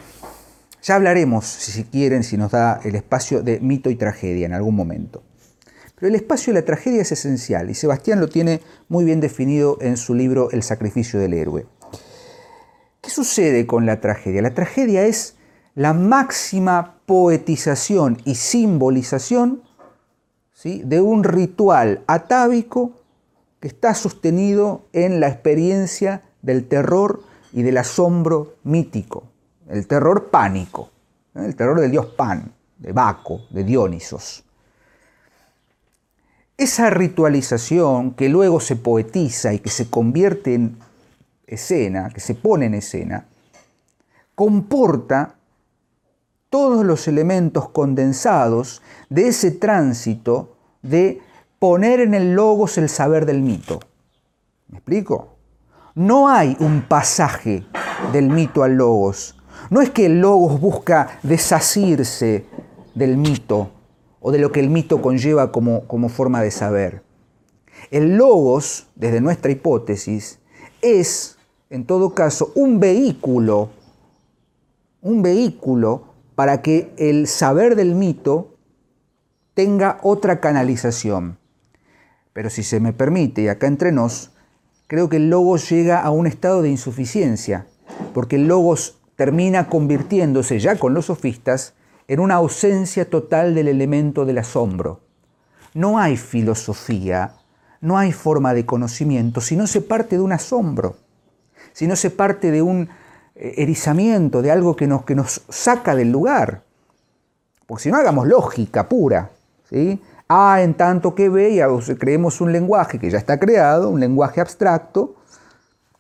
Ya 0.84 0.94
hablaremos, 0.94 1.48
si 1.48 1.84
quieren, 1.86 2.24
si 2.24 2.38
nos 2.38 2.52
da 2.52 2.80
el 2.84 2.94
espacio 2.94 3.42
de 3.42 3.60
mito 3.60 3.90
y 3.90 3.96
tragedia 3.96 4.46
en 4.46 4.54
algún 4.54 4.76
momento. 4.76 5.24
Pero 5.96 6.10
el 6.10 6.14
espacio 6.14 6.54
de 6.54 6.60
la 6.60 6.66
tragedia 6.68 7.02
es 7.02 7.12
esencial 7.12 7.72
y 7.72 7.74
Sebastián 7.74 8.20
lo 8.20 8.30
tiene 8.30 8.62
muy 8.88 9.04
bien 9.04 9.20
definido 9.20 9.80
en 9.82 9.98
su 9.98 10.14
libro 10.14 10.52
El 10.52 10.62
sacrificio 10.62 11.20
del 11.20 11.34
héroe. 11.34 11.66
¿Qué 13.02 13.10
sucede 13.10 13.66
con 13.66 13.88
la 13.88 14.00
tragedia? 14.00 14.44
La 14.44 14.54
tragedia 14.54 15.04
es 15.04 15.37
la 15.78 15.94
máxima 15.94 16.96
poetización 17.06 18.18
y 18.26 18.34
simbolización 18.34 19.62
¿sí? 20.52 20.82
de 20.84 21.02
un 21.02 21.24
ritual 21.24 22.04
atávico 22.08 22.94
que 23.60 23.68
está 23.68 23.94
sostenido 23.94 24.86
en 24.92 25.20
la 25.20 25.28
experiencia 25.28 26.24
del 26.42 26.68
terror 26.68 27.22
y 27.54 27.62
del 27.62 27.78
asombro 27.78 28.56
mítico, 28.63 29.26
el 29.70 29.86
terror 29.86 30.32
pánico, 30.32 30.90
¿eh? 31.36 31.46
el 31.46 31.56
terror 31.56 31.80
del 31.80 31.92
dios 31.92 32.08
Pan, 32.08 32.52
de 32.80 32.92
Baco, 32.92 33.42
de 33.52 33.63
Dionisos. 33.63 34.44
Esa 36.58 36.90
ritualización 36.90 38.16
que 38.16 38.30
luego 38.30 38.60
se 38.60 38.78
poetiza 38.78 39.54
y 39.54 39.60
que 39.60 39.70
se 39.70 39.92
convierte 39.92 40.56
en 40.56 40.80
escena, 41.46 42.10
que 42.10 42.20
se 42.20 42.34
pone 42.34 42.66
en 42.66 42.74
escena, 42.74 43.28
comporta 44.34 45.37
todos 46.50 46.86
los 46.86 47.08
elementos 47.08 47.70
condensados 47.70 48.82
de 49.10 49.28
ese 49.28 49.52
tránsito 49.52 50.56
de 50.82 51.22
poner 51.60 52.00
en 52.00 52.14
el 52.14 52.34
logos 52.34 52.78
el 52.78 52.90
saber 52.90 53.26
del 53.26 53.42
mito. 53.42 53.80
¿Me 54.70 54.78
explico? 54.78 55.36
No 55.96 56.30
hay 56.30 56.56
un 56.60 56.84
pasaje 56.88 57.66
del 58.14 58.30
mito 58.30 58.64
al 58.64 58.76
logos. 58.76 59.36
No 59.70 59.82
es 59.82 59.90
que 59.90 60.06
el 60.06 60.22
logos 60.22 60.62
busca 60.62 61.20
desasirse 61.24 62.46
del 62.96 63.18
mito 63.18 63.72
o 64.20 64.32
de 64.32 64.40
lo 64.40 64.52
que 64.52 64.60
el 64.60 64.70
mito 64.70 65.02
conlleva 65.02 65.52
como, 65.52 65.88
como 65.88 66.10
forma 66.10 66.42
de 66.42 66.52
saber. 66.52 67.04
El 67.92 68.18
logos, 68.18 68.88
desde 68.96 69.22
nuestra 69.22 69.52
hipótesis, 69.52 70.40
es, 70.82 71.38
en 71.70 71.86
todo 71.86 72.14
caso, 72.14 72.52
un 72.56 72.80
vehículo, 72.80 73.70
un 75.02 75.22
vehículo 75.22 76.07
para 76.38 76.62
que 76.62 76.93
el 77.00 77.26
saber 77.26 77.76
del 77.76 77.95
mito 77.95 78.60
tenga 79.56 79.97
otra 80.04 80.39
canalización. 80.39 81.39
Pero 82.32 82.52
si 82.52 82.62
se 82.62 82.80
me 82.80 82.93
permite, 82.93 83.41
y 83.41 83.47
acá 83.47 83.65
entre 83.65 83.91
nos, 83.91 84.30
creo 84.86 85.10
que 85.10 85.17
el 85.17 85.32
logos 85.32 85.67
llega 85.67 86.00
a 86.00 86.12
un 86.12 86.28
estado 86.28 86.62
de 86.62 86.69
insuficiencia, 86.69 87.65
porque 88.13 88.36
el 88.36 88.47
logos 88.47 89.00
termina 89.15 89.67
convirtiéndose, 89.67 90.60
ya 90.60 90.76
con 90.76 90.93
los 90.93 91.08
sofistas, 91.08 91.73
en 92.08 92.19
una 92.19 92.36
ausencia 92.36 93.10
total 93.10 93.56
del 93.56 93.67
elemento 93.67 94.23
del 94.23 94.38
asombro. 94.38 95.02
No 95.73 95.97
hay 95.97 96.17
filosofía, 96.17 97.34
no 97.82 97.97
hay 97.97 98.12
forma 98.12 98.54
de 98.54 98.63
conocimiento 98.63 99.41
si 99.41 99.56
no 99.56 99.65
se 99.65 99.82
parte 99.82 100.17
de 100.17 100.21
un 100.21 100.34
asombro, 100.34 100.97
si 101.73 101.88
no 101.88 101.95
se 101.95 102.12
parte 102.12 102.52
de 102.52 102.62
un 102.62 102.89
erizamiento, 103.39 104.41
de 104.41 104.52
algo 104.52 104.76
que 104.76 104.88
nos, 104.88 105.04
que 105.06 105.15
nos 105.15 105.43
saca 105.50 105.95
del 105.95 106.12
lugar. 106.12 106.63
Porque 107.65 107.84
si 107.84 107.91
no 107.91 107.97
hagamos 107.97 108.28
lógica 108.28 108.88
pura, 108.89 109.30
¿sí? 109.69 110.02
A 110.30 110.62
en 110.62 110.73
tanto 110.73 111.15
que 111.15 111.30
B 111.30 111.52
y 111.52 111.95
creemos 111.95 112.41
un 112.41 112.52
lenguaje 112.52 113.00
que 113.00 113.10
ya 113.10 113.17
está 113.17 113.39
creado, 113.39 113.89
un 113.89 114.00
lenguaje 114.00 114.41
abstracto, 114.41 115.15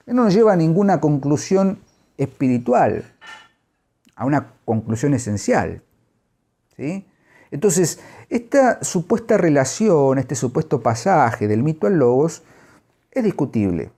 que 0.05 0.13
no 0.13 0.23
nos 0.23 0.33
lleva 0.33 0.53
a 0.53 0.55
ninguna 0.55 0.99
conclusión 0.99 1.79
espiritual, 2.17 3.05
a 4.15 4.25
una 4.25 4.53
conclusión 4.65 5.13
esencial. 5.13 5.81
¿sí? 6.75 7.05
Entonces, 7.51 7.99
esta 8.29 8.83
supuesta 8.83 9.37
relación, 9.37 10.17
este 10.17 10.35
supuesto 10.35 10.81
pasaje 10.81 11.47
del 11.47 11.63
mito 11.63 11.87
al 11.87 11.97
logos, 11.97 12.43
es 13.11 13.23
discutible. 13.23 13.91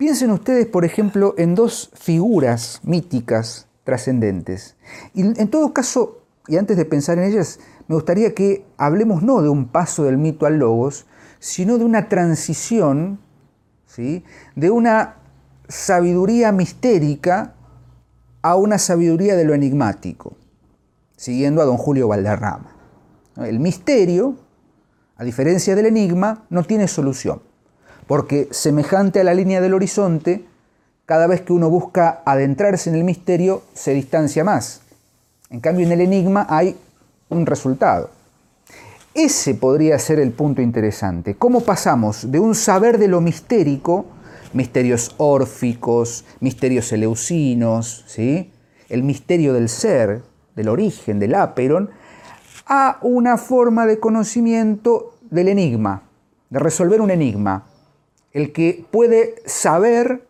Piensen 0.00 0.30
ustedes, 0.30 0.64
por 0.64 0.86
ejemplo, 0.86 1.34
en 1.36 1.54
dos 1.54 1.90
figuras 1.92 2.80
míticas 2.84 3.66
trascendentes. 3.84 4.76
Y 5.12 5.20
en 5.20 5.48
todo 5.48 5.74
caso, 5.74 6.22
y 6.48 6.56
antes 6.56 6.78
de 6.78 6.86
pensar 6.86 7.18
en 7.18 7.24
ellas, 7.24 7.60
me 7.86 7.96
gustaría 7.96 8.34
que 8.34 8.64
hablemos 8.78 9.22
no 9.22 9.42
de 9.42 9.50
un 9.50 9.68
paso 9.68 10.04
del 10.04 10.16
mito 10.16 10.46
al 10.46 10.58
logos, 10.58 11.04
sino 11.38 11.76
de 11.76 11.84
una 11.84 12.08
transición, 12.08 13.20
¿sí? 13.84 14.24
de 14.56 14.70
una 14.70 15.16
sabiduría 15.68 16.50
mistérica 16.50 17.52
a 18.40 18.56
una 18.56 18.78
sabiduría 18.78 19.36
de 19.36 19.44
lo 19.44 19.52
enigmático, 19.52 20.34
siguiendo 21.14 21.60
a 21.60 21.66
don 21.66 21.76
Julio 21.76 22.08
Valderrama. 22.08 22.74
El 23.36 23.60
misterio, 23.60 24.36
a 25.18 25.24
diferencia 25.24 25.76
del 25.76 25.84
enigma, 25.84 26.46
no 26.48 26.64
tiene 26.64 26.88
solución 26.88 27.49
porque 28.10 28.48
semejante 28.50 29.20
a 29.20 29.24
la 29.24 29.34
línea 29.34 29.60
del 29.60 29.72
horizonte, 29.72 30.44
cada 31.06 31.28
vez 31.28 31.42
que 31.42 31.52
uno 31.52 31.70
busca 31.70 32.22
adentrarse 32.26 32.90
en 32.90 32.96
el 32.96 33.04
misterio, 33.04 33.62
se 33.72 33.94
distancia 33.94 34.42
más. 34.42 34.80
En 35.48 35.60
cambio, 35.60 35.86
en 35.86 35.92
el 35.92 36.00
enigma 36.00 36.44
hay 36.50 36.76
un 37.28 37.46
resultado. 37.46 38.10
Ese 39.14 39.54
podría 39.54 39.96
ser 40.00 40.18
el 40.18 40.32
punto 40.32 40.60
interesante. 40.60 41.36
¿Cómo 41.36 41.60
pasamos 41.60 42.32
de 42.32 42.40
un 42.40 42.56
saber 42.56 42.98
de 42.98 43.06
lo 43.06 43.20
mistérico, 43.20 44.06
misterios 44.54 45.14
órficos, 45.18 46.24
misterios 46.40 46.92
eleusinos, 46.92 48.04
¿sí? 48.08 48.50
el 48.88 49.04
misterio 49.04 49.52
del 49.52 49.68
ser, 49.68 50.20
del 50.56 50.68
origen, 50.68 51.20
del 51.20 51.36
aperon, 51.36 51.90
a 52.66 52.98
una 53.02 53.36
forma 53.36 53.86
de 53.86 54.00
conocimiento 54.00 55.14
del 55.30 55.46
enigma, 55.46 56.02
de 56.48 56.58
resolver 56.58 57.00
un 57.00 57.12
enigma, 57.12 57.69
el 58.32 58.52
que 58.52 58.84
puede 58.90 59.36
saber 59.46 60.26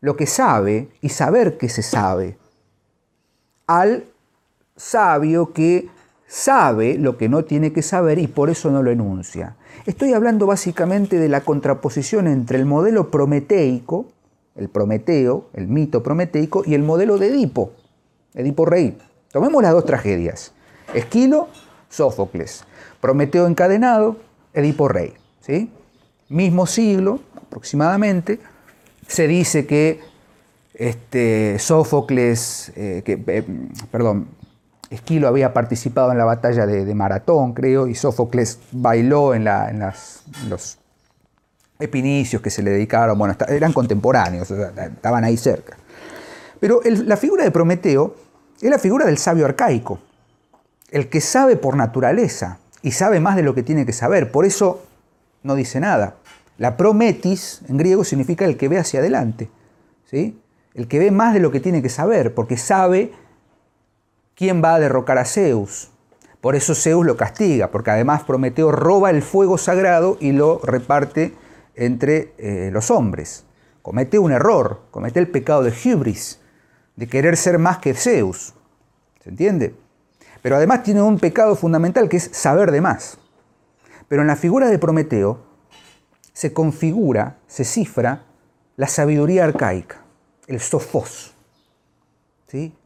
lo 0.00 0.16
que 0.16 0.26
sabe 0.26 0.88
y 1.00 1.10
saber 1.10 1.58
que 1.58 1.68
se 1.68 1.82
sabe, 1.82 2.36
al 3.66 4.04
sabio 4.76 5.52
que 5.52 5.88
sabe 6.26 6.98
lo 6.98 7.16
que 7.16 7.28
no 7.28 7.44
tiene 7.44 7.72
que 7.72 7.82
saber 7.82 8.18
y 8.18 8.26
por 8.26 8.50
eso 8.50 8.70
no 8.70 8.82
lo 8.82 8.90
enuncia. 8.90 9.56
Estoy 9.86 10.12
hablando 10.12 10.46
básicamente 10.46 11.18
de 11.18 11.28
la 11.28 11.42
contraposición 11.42 12.26
entre 12.26 12.58
el 12.58 12.66
modelo 12.66 13.10
prometeico, 13.10 14.06
el 14.56 14.68
Prometeo, 14.68 15.50
el 15.52 15.68
mito 15.68 16.02
prometeico, 16.02 16.62
y 16.64 16.74
el 16.74 16.82
modelo 16.82 17.18
de 17.18 17.28
Edipo, 17.28 17.72
Edipo 18.34 18.64
rey. 18.64 18.96
Tomemos 19.30 19.62
las 19.62 19.72
dos 19.72 19.84
tragedias. 19.84 20.52
Esquilo, 20.94 21.48
Sófocles. 21.90 22.64
Prometeo 23.00 23.46
encadenado, 23.46 24.16
Edipo 24.54 24.88
rey. 24.88 25.12
¿sí? 25.40 25.70
Mismo 26.28 26.66
siglo, 26.66 27.20
aproximadamente, 27.36 28.40
se 29.06 29.28
dice 29.28 29.66
que 29.66 30.00
este, 30.74 31.58
Sófocles, 31.58 32.72
eh, 32.76 33.02
que, 33.04 33.22
eh, 33.26 33.44
perdón, 33.90 34.28
Esquilo 34.90 35.26
había 35.26 35.52
participado 35.52 36.12
en 36.12 36.18
la 36.18 36.24
batalla 36.24 36.66
de, 36.66 36.94
Maratón, 36.94 37.54
creo, 37.54 37.88
y 37.88 37.94
Sófocles 37.94 38.60
bailó 38.70 39.34
en, 39.34 39.44
los 40.48 40.78
epinicios 41.78 42.40
que 42.40 42.50
se 42.50 42.62
le 42.62 42.70
dedicaron, 42.70 43.18
bueno, 43.18 43.36
eran 43.48 43.72
contemporáneos, 43.72 44.50
estaban 44.50 45.24
ahí 45.24 45.36
cerca. 45.36 45.76
Pero 46.60 46.80
la 46.84 47.16
figura 47.16 47.44
de 47.44 47.50
Prometeo 47.50 48.14
es 48.60 48.70
la 48.70 48.78
figura 48.78 49.06
del 49.06 49.18
sabio 49.18 49.44
arcaico, 49.44 49.98
el 50.90 51.08
que 51.08 51.20
sabe 51.20 51.56
por 51.56 51.76
naturaleza 51.76 52.58
y 52.82 52.92
sabe 52.92 53.18
más 53.18 53.34
de 53.34 53.42
lo 53.42 53.54
que 53.54 53.64
tiene 53.64 53.84
que 53.84 53.92
saber, 53.92 54.30
por 54.30 54.44
eso 54.44 54.85
no 55.46 55.54
dice 55.54 55.80
nada. 55.80 56.16
La 56.58 56.76
prometis 56.76 57.62
en 57.68 57.76
griego 57.76 58.04
significa 58.04 58.44
el 58.44 58.56
que 58.56 58.68
ve 58.68 58.78
hacia 58.78 59.00
adelante, 59.00 59.48
¿sí? 60.04 60.40
el 60.74 60.88
que 60.88 60.98
ve 60.98 61.10
más 61.10 61.32
de 61.32 61.40
lo 61.40 61.50
que 61.50 61.60
tiene 61.60 61.80
que 61.80 61.88
saber, 61.88 62.34
porque 62.34 62.56
sabe 62.56 63.12
quién 64.34 64.62
va 64.62 64.74
a 64.74 64.80
derrocar 64.80 65.18
a 65.18 65.24
Zeus. 65.24 65.90
Por 66.40 66.54
eso 66.54 66.74
Zeus 66.74 67.06
lo 67.06 67.16
castiga, 67.16 67.70
porque 67.70 67.90
además 67.90 68.24
Prometeo 68.24 68.72
roba 68.72 69.10
el 69.10 69.22
fuego 69.22 69.56
sagrado 69.56 70.18
y 70.20 70.32
lo 70.32 70.60
reparte 70.62 71.34
entre 71.74 72.34
eh, 72.38 72.70
los 72.72 72.90
hombres. 72.90 73.44
Comete 73.82 74.18
un 74.18 74.32
error, 74.32 74.82
comete 74.90 75.20
el 75.20 75.28
pecado 75.28 75.62
de 75.62 75.70
hubris, 75.70 76.40
de 76.96 77.06
querer 77.06 77.36
ser 77.36 77.58
más 77.58 77.78
que 77.78 77.94
Zeus. 77.94 78.54
¿Se 79.22 79.30
entiende? 79.30 79.74
Pero 80.42 80.56
además 80.56 80.82
tiene 80.82 81.02
un 81.02 81.18
pecado 81.18 81.56
fundamental 81.56 82.08
que 82.08 82.16
es 82.16 82.30
saber 82.32 82.70
de 82.70 82.80
más. 82.80 83.18
Pero 84.08 84.22
en 84.22 84.28
la 84.28 84.36
figura 84.36 84.68
de 84.68 84.78
Prometeo 84.78 85.40
se 86.32 86.52
configura, 86.52 87.38
se 87.46 87.64
cifra 87.64 88.24
la 88.76 88.86
sabiduría 88.88 89.44
arcaica, 89.44 90.02
el 90.46 90.60
sofos. 90.60 91.32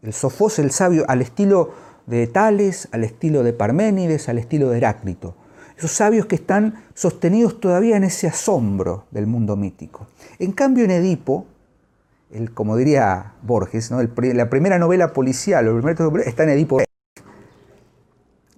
El 0.03 0.13
sofos, 0.13 0.59
el 0.59 0.71
sabio, 0.71 1.05
al 1.07 1.23
estilo 1.23 1.73
de 2.07 2.27
Tales, 2.27 2.89
al 2.93 3.05
estilo 3.05 3.43
de 3.43 3.53
Parménides, 3.53 4.29
al 4.29 4.39
estilo 4.39 4.69
de 4.71 4.79
Heráclito. 4.79 5.37
Esos 5.77 5.93
sabios 5.93 6.27
que 6.27 6.35
están 6.35 6.85
sostenidos 6.95 7.61
todavía 7.61 7.97
en 7.97 8.05
ese 8.05 8.27
asombro 8.27 9.07
del 9.11 9.27
mundo 9.27 9.57
mítico. 9.57 10.09
En 10.39 10.53
cambio, 10.53 10.85
en 10.85 10.91
Edipo, 10.91 11.47
el, 12.31 12.53
como 12.53 12.77
diría 12.77 13.35
Borges, 13.43 13.91
la 13.91 14.51
primera 14.51 14.79
novela 14.79 15.13
policial, 15.13 15.67
el 15.67 15.75
primer 15.77 16.27
está 16.27 16.43
en 16.43 16.51
Edipo. 16.51 16.81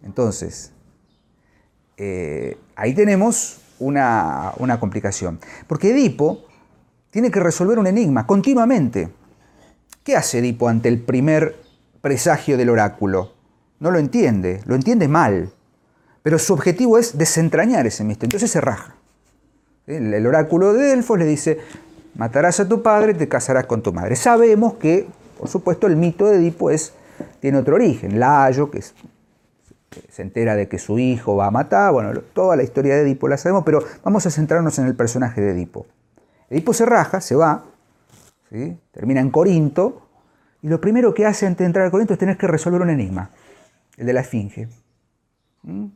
Entonces, 0.02 0.72
eh, 2.04 2.58
ahí 2.74 2.94
tenemos 2.94 3.58
una, 3.78 4.52
complicación. 4.80 5.38
Porque 5.68 5.90
Edipo 5.90 6.46
tiene 7.10 7.30
que 7.30 7.38
resolver 7.38 7.78
un 7.78 7.86
enigma 7.86 8.26
continuamente. 8.26 9.08
¿Qué 10.02 10.16
hace 10.16 10.40
Edipo 10.40 10.68
ante 10.68 10.88
el 10.88 11.00
primer 11.00 11.62
presagio 12.00 12.56
del 12.56 12.70
oráculo? 12.70 13.34
No 13.78 13.92
lo 13.92 14.00
entiende, 14.00 14.62
lo 14.64 14.74
entiende 14.74 15.06
mal. 15.06 15.52
Pero 16.24 16.40
su 16.40 16.54
objetivo 16.54 16.98
es 16.98 17.16
desentrañar 17.16 17.86
ese 17.86 18.02
misterio. 18.02 18.26
Entonces 18.26 18.50
se 18.50 18.60
raja. 18.60 18.96
El, 19.86 20.26
oráculo 20.26 20.74
de 20.74 20.86
Delfos 20.86 21.20
le 21.20 21.24
dice, 21.24 21.58
matarás 22.16 22.58
a 22.58 22.68
tu 22.68 22.82
padre, 22.82 23.14
te 23.14 23.28
casarás 23.28 23.66
con 23.66 23.80
tu 23.80 23.92
madre. 23.92 24.16
Sabemos 24.16 24.74
que, 24.74 25.06
por 25.38 25.48
supuesto, 25.48 25.86
el 25.86 25.94
mito 25.94 26.26
de 26.26 26.38
Edipo 26.38 26.70
es, 26.70 26.94
tiene 27.38 27.58
otro 27.58 27.76
origen. 27.76 28.18
Layo, 28.18 28.72
que 28.72 28.82
se 30.10 30.22
entera 30.22 30.56
de 30.56 30.68
que 30.68 30.78
su 30.78 30.98
hijo 30.98 31.36
va 31.36 31.46
a 31.46 31.50
matar, 31.50 31.92
bueno, 31.92 32.12
toda 32.32 32.56
la 32.56 32.62
historia 32.62 32.94
de 32.94 33.02
Edipo 33.02 33.28
la 33.28 33.36
sabemos, 33.36 33.64
pero 33.64 33.84
vamos 34.02 34.26
a 34.26 34.30
centrarnos 34.30 34.78
en 34.78 34.86
el 34.86 34.94
personaje 34.94 35.40
de 35.40 35.52
Edipo. 35.52 35.86
Edipo 36.50 36.72
se 36.72 36.86
raja, 36.86 37.20
se 37.20 37.34
va, 37.34 37.64
termina 38.92 39.20
en 39.20 39.30
Corinto, 39.30 40.02
y 40.62 40.68
lo 40.68 40.80
primero 40.80 41.12
que 41.14 41.26
hace 41.26 41.46
antes 41.46 41.58
de 41.58 41.66
entrar 41.66 41.86
a 41.86 41.90
Corinto 41.90 42.12
es 42.12 42.18
tener 42.18 42.36
que 42.36 42.46
resolver 42.46 42.80
un 42.80 42.90
enigma, 42.90 43.30
el 43.96 44.06
de 44.06 44.12
la 44.12 44.20
Esfinge. 44.20 44.68
¿Mm? 45.62 45.86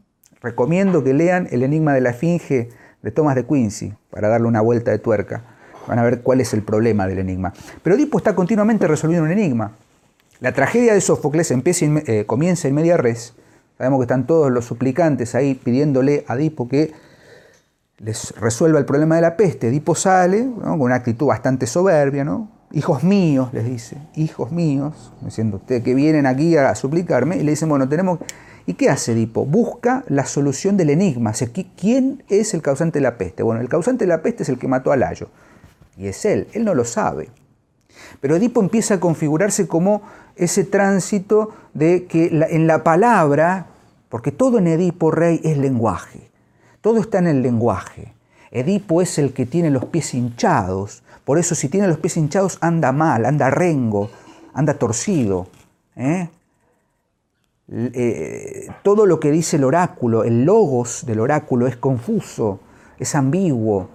Recomiendo 0.40 1.02
que 1.04 1.14
lean 1.14 1.48
el 1.50 1.62
enigma 1.62 1.94
de 1.94 2.00
la 2.00 2.10
Esfinge 2.10 2.68
de 3.02 3.10
Thomas 3.10 3.36
de 3.36 3.46
Quincy 3.46 3.94
para 4.10 4.28
darle 4.28 4.48
una 4.48 4.60
vuelta 4.60 4.90
de 4.90 4.98
tuerca. 4.98 5.42
Van 5.86 5.98
a 5.98 6.02
ver 6.02 6.22
cuál 6.22 6.40
es 6.40 6.52
el 6.52 6.62
problema 6.62 7.06
del 7.06 7.18
enigma. 7.18 7.52
Pero 7.82 7.94
Edipo 7.94 8.18
está 8.18 8.34
continuamente 8.34 8.88
resolviendo 8.88 9.24
un 9.24 9.30
enigma. 9.30 9.72
La 10.40 10.52
tragedia 10.52 10.92
de 10.92 11.00
Sófocles 11.00 11.50
eh, 11.50 12.24
comienza 12.26 12.68
en 12.68 12.74
media 12.74 12.96
res. 12.96 13.34
Sabemos 13.78 13.98
que 13.98 14.04
están 14.04 14.26
todos 14.26 14.50
los 14.50 14.64
suplicantes 14.64 15.34
ahí 15.34 15.54
pidiéndole 15.54 16.24
a 16.28 16.34
Edipo 16.36 16.68
que 16.68 16.92
les 17.98 18.32
resuelva 18.32 18.78
el 18.78 18.84
problema 18.84 19.16
de 19.16 19.22
la 19.22 19.36
peste. 19.36 19.68
Edipo 19.68 19.94
sale 19.94 20.48
con 20.62 20.80
una 20.80 20.96
actitud 20.96 21.26
bastante 21.26 21.66
soberbia, 21.66 22.24
¿no? 22.24 22.50
Hijos 22.72 23.04
míos, 23.04 23.50
les 23.52 23.64
dice, 23.64 23.96
hijos 24.16 24.50
míos, 24.50 25.12
diciendo 25.20 25.58
ustedes 25.58 25.82
que 25.82 25.94
vienen 25.94 26.26
aquí 26.26 26.56
a 26.56 26.74
suplicarme, 26.74 27.36
y 27.36 27.42
le 27.42 27.52
dicen, 27.52 27.68
bueno, 27.68 27.88
tenemos... 27.88 28.18
¿Y 28.68 28.74
qué 28.74 28.90
hace 28.90 29.12
Edipo? 29.12 29.46
Busca 29.46 30.02
la 30.08 30.26
solución 30.26 30.76
del 30.76 30.90
enigma. 30.90 31.32
¿Quién 31.76 32.24
es 32.28 32.52
el 32.52 32.62
causante 32.62 32.98
de 32.98 33.04
la 33.04 33.16
peste? 33.16 33.44
Bueno, 33.44 33.60
el 33.60 33.68
causante 33.68 34.04
de 34.04 34.08
la 34.08 34.22
peste 34.22 34.42
es 34.42 34.48
el 34.48 34.58
que 34.58 34.66
mató 34.66 34.90
a 34.90 34.96
Layo. 34.96 35.28
Y 35.96 36.08
es 36.08 36.24
él, 36.24 36.48
él 36.52 36.64
no 36.64 36.74
lo 36.74 36.84
sabe. 36.84 37.28
Pero 38.20 38.36
Edipo 38.36 38.60
empieza 38.60 38.94
a 38.94 39.00
configurarse 39.00 39.66
como 39.66 40.02
ese 40.36 40.64
tránsito 40.64 41.54
de 41.74 42.06
que 42.06 42.26
en 42.50 42.66
la 42.66 42.84
palabra, 42.84 43.66
porque 44.08 44.32
todo 44.32 44.58
en 44.58 44.66
Edipo 44.66 45.10
rey 45.10 45.40
es 45.44 45.58
lenguaje. 45.58 46.30
Todo 46.80 47.00
está 47.00 47.18
en 47.18 47.26
el 47.26 47.42
lenguaje. 47.42 48.12
Edipo 48.50 49.02
es 49.02 49.18
el 49.18 49.32
que 49.32 49.46
tiene 49.46 49.70
los 49.70 49.86
pies 49.86 50.14
hinchados, 50.14 51.02
por 51.24 51.38
eso 51.38 51.56
si 51.56 51.68
tiene 51.68 51.88
los 51.88 51.98
pies 51.98 52.16
hinchados 52.16 52.56
anda 52.60 52.92
mal, 52.92 53.26
anda 53.26 53.50
rengo, 53.50 54.08
anda 54.54 54.74
torcido. 54.74 55.48
¿eh? 55.96 56.28
Eh, 57.68 58.68
todo 58.84 59.06
lo 59.06 59.18
que 59.18 59.32
dice 59.32 59.56
el 59.56 59.64
oráculo, 59.64 60.22
el 60.22 60.44
logos 60.44 61.04
del 61.04 61.18
oráculo 61.18 61.66
es 61.66 61.76
confuso, 61.76 62.60
es 62.98 63.16
ambiguo. 63.16 63.88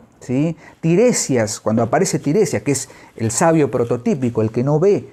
Tiresias, 0.80 1.60
cuando 1.60 1.84
aparece 1.84 2.20
Tiresias, 2.20 2.64
que 2.64 2.72
es 2.72 2.90
el 3.16 3.32
sabio 3.32 3.72
prototípico, 3.72 4.42
el 4.42 4.52
que 4.52 4.64
no 4.64 4.80
ve, 4.80 5.10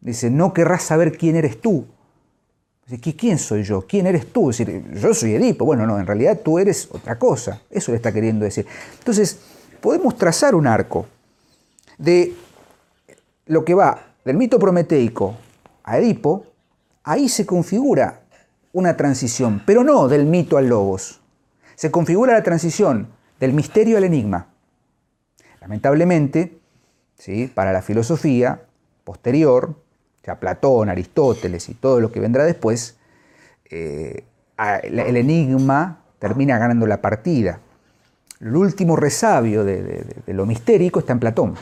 dice, 0.00 0.30
no 0.30 0.52
querrás 0.52 0.82
saber 0.82 1.16
quién 1.16 1.36
eres 1.36 1.60
tú. 1.60 1.86
¿Quién 3.18 3.38
soy 3.38 3.64
yo? 3.64 3.82
¿Quién 3.86 4.06
eres 4.06 4.32
tú? 4.32 4.48
Es 4.48 4.58
decir, 4.58 4.82
yo 4.94 5.12
soy 5.12 5.34
Edipo. 5.34 5.66
Bueno, 5.66 5.86
no, 5.86 5.98
en 5.98 6.06
realidad 6.06 6.40
tú 6.42 6.58
eres 6.58 6.88
otra 6.90 7.18
cosa. 7.18 7.60
Eso 7.70 7.92
le 7.92 7.96
está 7.96 8.12
queriendo 8.12 8.46
decir. 8.46 8.66
Entonces, 8.98 9.38
podemos 9.82 10.16
trazar 10.16 10.54
un 10.54 10.66
arco 10.66 11.06
de 11.98 12.34
lo 13.46 13.64
que 13.64 13.74
va 13.74 14.06
del 14.24 14.38
mito 14.38 14.58
prometeico 14.58 15.36
a 15.84 15.98
Edipo. 15.98 16.46
Ahí 17.04 17.28
se 17.28 17.44
configura 17.44 18.22
una 18.72 18.96
transición, 18.96 19.62
pero 19.66 19.84
no 19.84 20.08
del 20.08 20.24
mito 20.24 20.56
al 20.56 20.68
logos. 20.68 21.20
Se 21.74 21.90
configura 21.90 22.32
la 22.32 22.42
transición 22.42 23.08
del 23.40 23.52
misterio 23.52 23.96
al 23.96 24.04
enigma. 24.04 24.46
Lamentablemente, 25.60 26.58
¿sí? 27.16 27.50
para 27.52 27.72
la 27.72 27.82
filosofía 27.82 28.62
posterior, 29.04 29.74
Platón, 30.36 30.88
Aristóteles 30.88 31.68
y 31.68 31.74
todo 31.74 32.00
lo 32.00 32.12
que 32.12 32.20
vendrá 32.20 32.44
después, 32.44 32.96
eh, 33.70 34.24
el 34.82 35.16
enigma 35.16 36.00
termina 36.18 36.58
ganando 36.58 36.86
la 36.86 37.00
partida. 37.00 37.60
El 38.40 38.54
último 38.56 38.96
resabio 38.96 39.64
de, 39.64 40.04
lo 40.26 40.46
mistérico 40.46 41.00
está 41.00 41.12
en 41.12 41.20
Platón. 41.20 41.54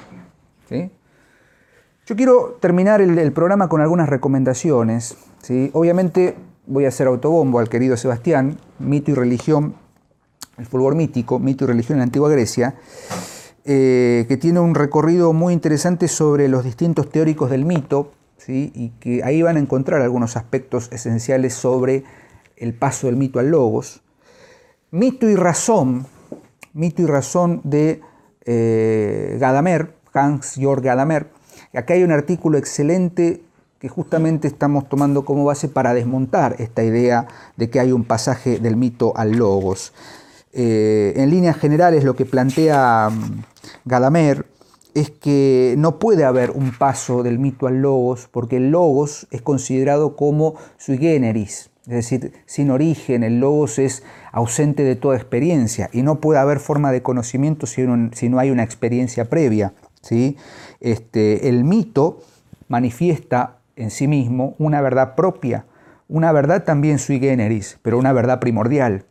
Yo 2.07 2.17
quiero 2.17 2.59
terminar 2.61 3.01
el, 3.01 3.33
programa 3.33 3.69
con 3.69 3.81
algunas 3.81 4.09
recomendaciones. 4.09 5.17
¿sí? 5.43 5.71
Obviamente 5.73 6.37
voy 6.67 6.85
a 6.85 6.89
hacer 6.89 7.07
autobombo 7.07 7.59
al 7.59 7.69
querido 7.69 7.97
Sebastián, 7.97 8.59
Mito 8.79 9.11
y 9.11 9.15
Religión, 9.15 9.75
el 10.59 10.67
fulgor 10.67 10.95
mítico, 10.95 11.39
Mito 11.39 11.65
y 11.65 11.69
Religión 11.69 11.97
en 11.97 12.01
la 12.01 12.05
Antigua 12.05 12.29
Grecia, 12.31 12.77
eh, 13.65 14.25
que 14.29 14.37
tiene 14.37 14.61
un 14.61 14.75
recorrido 14.75 15.33
muy 15.33 15.53
interesante 15.53 16.09
sobre 16.09 16.49
los 16.49 16.65
distintos 16.65 17.11
teóricos 17.11 17.51
del 17.51 17.65
mito, 17.65 18.13
y 18.49 18.91
que 19.01 19.25
ahí 19.25 19.43
van 19.43 19.57
a 19.57 19.61
encontrar 19.61 20.03
algunos 20.03 20.37
aspectos 20.37 20.89
esenciales 20.93 21.55
sobre 21.55 22.05
el 22.57 22.75
paso 22.75 23.09
del 23.09 23.17
mito 23.17 23.41
al 23.41 23.51
logos. 23.51 24.03
Mito 24.93 25.29
y 25.29 25.35
razón, 25.35 26.07
mito 26.73 27.03
y 27.03 27.07
razón 27.07 27.61
de 27.65 28.01
eh, 28.45 29.37
Gadamer, 29.41 29.95
Hans 30.13 30.55
Georg 30.55 30.83
Gadamer. 30.83 31.29
Acá 31.75 31.95
hay 31.95 32.05
un 32.05 32.13
artículo 32.13 32.57
excelente 32.57 33.43
que 33.79 33.89
justamente 33.89 34.49
estamos 34.49 34.89
tomando 34.89 35.25
como 35.25 35.45
base 35.45 35.69
para 35.69 35.93
desmontar 35.93 36.57
esta 36.59 36.83
idea 36.83 37.27
de 37.57 37.69
que 37.69 37.81
hay 37.81 37.93
un 37.93 38.05
pasaje 38.05 38.59
del 38.59 38.77
mito 38.77 39.13
al 39.17 39.33
logos. 39.33 39.93
Eh, 40.59 41.13
en 41.17 41.29
líneas 41.29 41.59
generales 41.59 42.03
lo 42.03 42.17
que 42.17 42.25
plantea 42.25 43.11
mm, 43.11 43.43
Gadamer 43.85 44.47
es 44.95 45.11
que 45.11 45.75
no 45.77 45.99
puede 45.99 46.25
haber 46.25 46.51
un 46.51 46.73
paso 46.73 47.23
del 47.23 47.39
mito 47.39 47.67
al 47.67 47.83
logos 47.83 48.27
porque 48.33 48.57
el 48.57 48.71
logos 48.71 49.29
es 49.31 49.43
considerado 49.43 50.17
como 50.17 50.55
sui 50.79 50.97
generis, 50.97 51.69
es 51.83 51.93
decir, 51.93 52.33
sin 52.47 52.71
origen, 52.71 53.23
el 53.23 53.39
logos 53.39 53.79
es 53.79 54.03
ausente 54.33 54.83
de 54.83 54.97
toda 54.97 55.17
experiencia 55.17 55.91
y 55.93 56.01
no 56.01 56.23
puede 56.23 56.41
haber 56.41 56.59
forma 56.59 56.91
de 56.91 57.03
conocimiento 57.03 57.67
si, 57.67 57.83
no 57.83 58.39
hay 58.39 58.51
una 58.51 58.63
experiencia 58.63 59.27
previa. 59.27 59.75
Este, 60.81 61.51
el 61.51 61.65
mito 61.65 62.21
manifiesta 62.69 63.59
en 63.77 63.91
sí 63.91 64.09
mismo 64.09 64.55
una 64.59 64.81
verdad 64.81 65.17
propia, 65.17 65.67
una 66.09 66.33
verdad 66.33 66.65
también 66.65 66.99
sui 66.99 67.21
generis, 67.21 67.79
pero 67.83 67.99
una 67.99 68.15
verdad 68.15 68.41
primordial. 68.41 69.05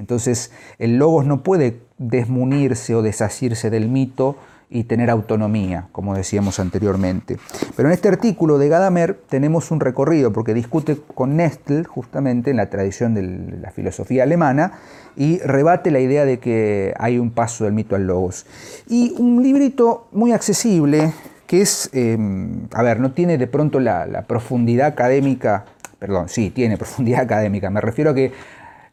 Entonces 0.00 0.50
el 0.78 0.96
logos 0.96 1.26
no 1.26 1.42
puede 1.42 1.80
desmunirse 1.98 2.94
o 2.94 3.02
desasirse 3.02 3.70
del 3.70 3.88
mito 3.88 4.36
y 4.70 4.84
tener 4.84 5.10
autonomía, 5.10 5.88
como 5.90 6.14
decíamos 6.14 6.60
anteriormente. 6.60 7.38
Pero 7.76 7.88
en 7.88 7.92
este 7.92 8.08
artículo 8.08 8.56
de 8.56 8.68
Gadamer 8.68 9.14
tenemos 9.28 9.72
un 9.72 9.80
recorrido, 9.80 10.32
porque 10.32 10.54
discute 10.54 10.96
con 11.14 11.36
Nestle 11.36 11.84
justamente 11.84 12.50
en 12.50 12.56
la 12.56 12.70
tradición 12.70 13.12
de 13.14 13.22
la 13.60 13.72
filosofía 13.72 14.22
alemana 14.22 14.72
y 15.16 15.38
rebate 15.40 15.90
la 15.90 15.98
idea 15.98 16.24
de 16.24 16.38
que 16.38 16.94
hay 16.98 17.18
un 17.18 17.32
paso 17.32 17.64
del 17.64 17.72
mito 17.72 17.96
al 17.96 18.06
logos. 18.06 18.46
Y 18.88 19.14
un 19.18 19.42
librito 19.42 20.06
muy 20.12 20.32
accesible, 20.32 21.12
que 21.48 21.62
es, 21.62 21.90
em, 21.92 22.68
a 22.72 22.82
ver, 22.84 23.00
no 23.00 23.10
tiene 23.10 23.38
de 23.38 23.48
pronto 23.48 23.80
la, 23.80 24.06
la 24.06 24.22
profundidad 24.22 24.86
académica, 24.86 25.64
perdón, 25.98 26.28
sí, 26.28 26.50
tiene 26.50 26.78
profundidad 26.78 27.20
académica, 27.22 27.70
me 27.70 27.80
refiero 27.80 28.12
a 28.12 28.14
que 28.14 28.32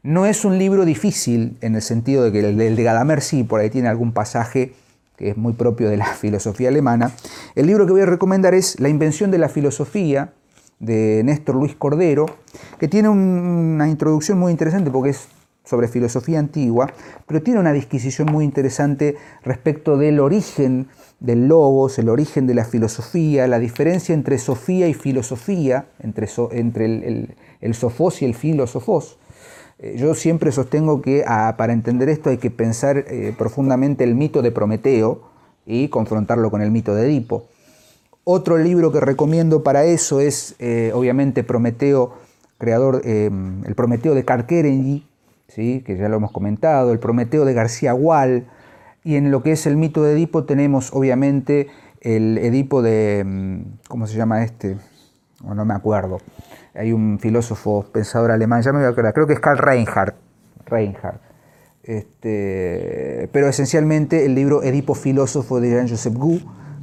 no 0.08 0.26
es 0.26 0.46
un 0.46 0.58
libro 0.58 0.86
difícil 0.86 1.58
en 1.60 1.76
el 1.76 1.82
sentido 1.82 2.24
de 2.24 2.32
que 2.32 2.40
el 2.40 2.56
de 2.56 2.84
Gadamer 2.84 3.22
sí, 3.22 3.44
por 3.44 3.60
ahí 3.60 3.70
tiene 3.70 3.90
algún 3.90 4.14
pasaje 4.14 4.72
que 5.18 5.32
es 5.32 5.38
muy 5.38 5.52
propio 5.52 5.90
de 5.90 5.98
la 5.98 6.06
filosofía 6.22 6.70
alemana. 6.70 7.12
El 7.56 7.68
libro 7.68 7.86
que 7.86 7.92
voy 7.92 8.02
a 8.02 8.06
recomendar 8.06 8.54
es 8.54 8.80
La 8.80 8.88
invención 8.88 9.32
de 9.32 9.38
la 9.38 9.50
filosofía, 9.50 10.32
de 10.80 11.24
Néstor 11.26 11.56
Luis 11.56 11.76
Cordero, 11.76 12.26
que 12.80 12.88
tiene 12.88 13.10
una 13.10 13.90
introducción 13.90 14.40
muy 14.40 14.54
interesante 14.54 14.92
porque 14.92 15.10
es 15.10 15.28
sobre 15.66 15.90
filosofía 15.90 16.40
antigua, 16.40 16.90
pero 17.28 17.42
tiene 17.42 17.60
una 17.60 17.74
disquisición 17.74 18.32
muy 18.32 18.46
interesante 18.46 19.18
respecto 19.44 19.98
del 19.98 20.22
origen 20.22 20.88
del 21.20 21.50
logos, 21.50 22.00
el 22.00 22.08
origen 22.08 22.48
de 22.48 22.54
la 22.54 22.64
filosofía, 22.64 23.46
la 23.48 23.60
diferencia 23.60 24.16
entre 24.16 24.38
sofía 24.38 24.88
y 24.88 24.94
filosofía, 24.94 25.88
entre, 26.00 26.30
entre 26.52 26.86
el, 26.86 27.36
el, 27.60 27.74
sofos 27.74 28.22
y 28.22 28.26
el 28.26 28.36
filosofos. 28.36 29.18
Eh, 29.80 29.96
yo 29.98 30.16
siempre 30.16 30.52
sostengo 30.52 31.02
que 31.02 31.24
para 31.58 31.74
entender 31.74 32.10
esto 32.10 32.30
hay 32.30 32.38
que 32.38 32.50
pensar 32.50 33.06
eh, 33.08 33.34
profundamente 33.38 34.04
el 34.04 34.16
mito 34.16 34.42
de 34.42 34.52
Prometeo 34.52 35.22
y 35.66 35.90
confrontarlo 35.90 36.50
con 36.50 36.62
el 36.62 36.72
mito 36.72 36.96
de 36.96 37.06
Edipo. 37.06 37.48
Otro 38.24 38.58
libro 38.58 38.92
que 38.92 39.00
recomiendo 39.00 39.64
para 39.64 39.86
eso 39.86 40.20
es, 40.20 40.56
eh, 40.60 40.92
obviamente, 40.94 41.44
Prometeo, 41.44 42.16
creador, 42.58 43.02
el 43.06 43.74
Prometeo 43.76 44.16
de 44.16 44.26
Carkerengi, 44.26 45.08
¿sí? 45.48 45.82
que 45.86 45.96
ya 45.96 46.10
lo 46.10 46.18
hemos 46.18 46.32
comentado, 46.32 46.92
el 46.92 47.00
Prometeo 47.00 47.46
de 47.46 47.54
García 47.54 47.94
Gual, 47.94 48.48
y 49.04 49.16
en 49.16 49.32
lo 49.32 49.44
que 49.44 49.54
es 49.54 49.66
el 49.66 49.78
mito 49.78 50.04
de 50.04 50.14
Edipo 50.14 50.44
tenemos, 50.44 50.92
obviamente, 50.94 51.68
el 52.02 52.38
Edipo 52.40 52.82
de, 52.82 53.24
mm, 53.26 53.62
¿cómo 53.88 54.08
se 54.08 54.18
llama 54.18 54.44
este? 54.44 54.78
no 55.44 55.64
me 55.66 55.76
acuerdo 55.76 56.20
hay 56.78 56.94
un 56.94 57.20
filósofo 57.20 57.86
pensador 57.92 58.32
alemán, 58.32 58.62
ya 58.62 58.72
me 58.72 58.80
voy 58.80 58.88
a 58.88 58.90
acordar, 58.90 59.14
creo 59.14 59.28
que 59.28 59.34
es 59.34 59.40
Karl 59.40 59.58
Reinhardt. 59.58 60.16
Reinhardt. 60.66 61.22
Este, 61.84 63.30
pero 63.32 63.48
esencialmente 63.48 64.26
el 64.26 64.36
libro 64.36 64.62
Edipo 64.62 64.94
filósofo 64.94 65.60
de 65.62 65.70
Jean-Joseph 65.70 66.14
Gou, 66.14 66.40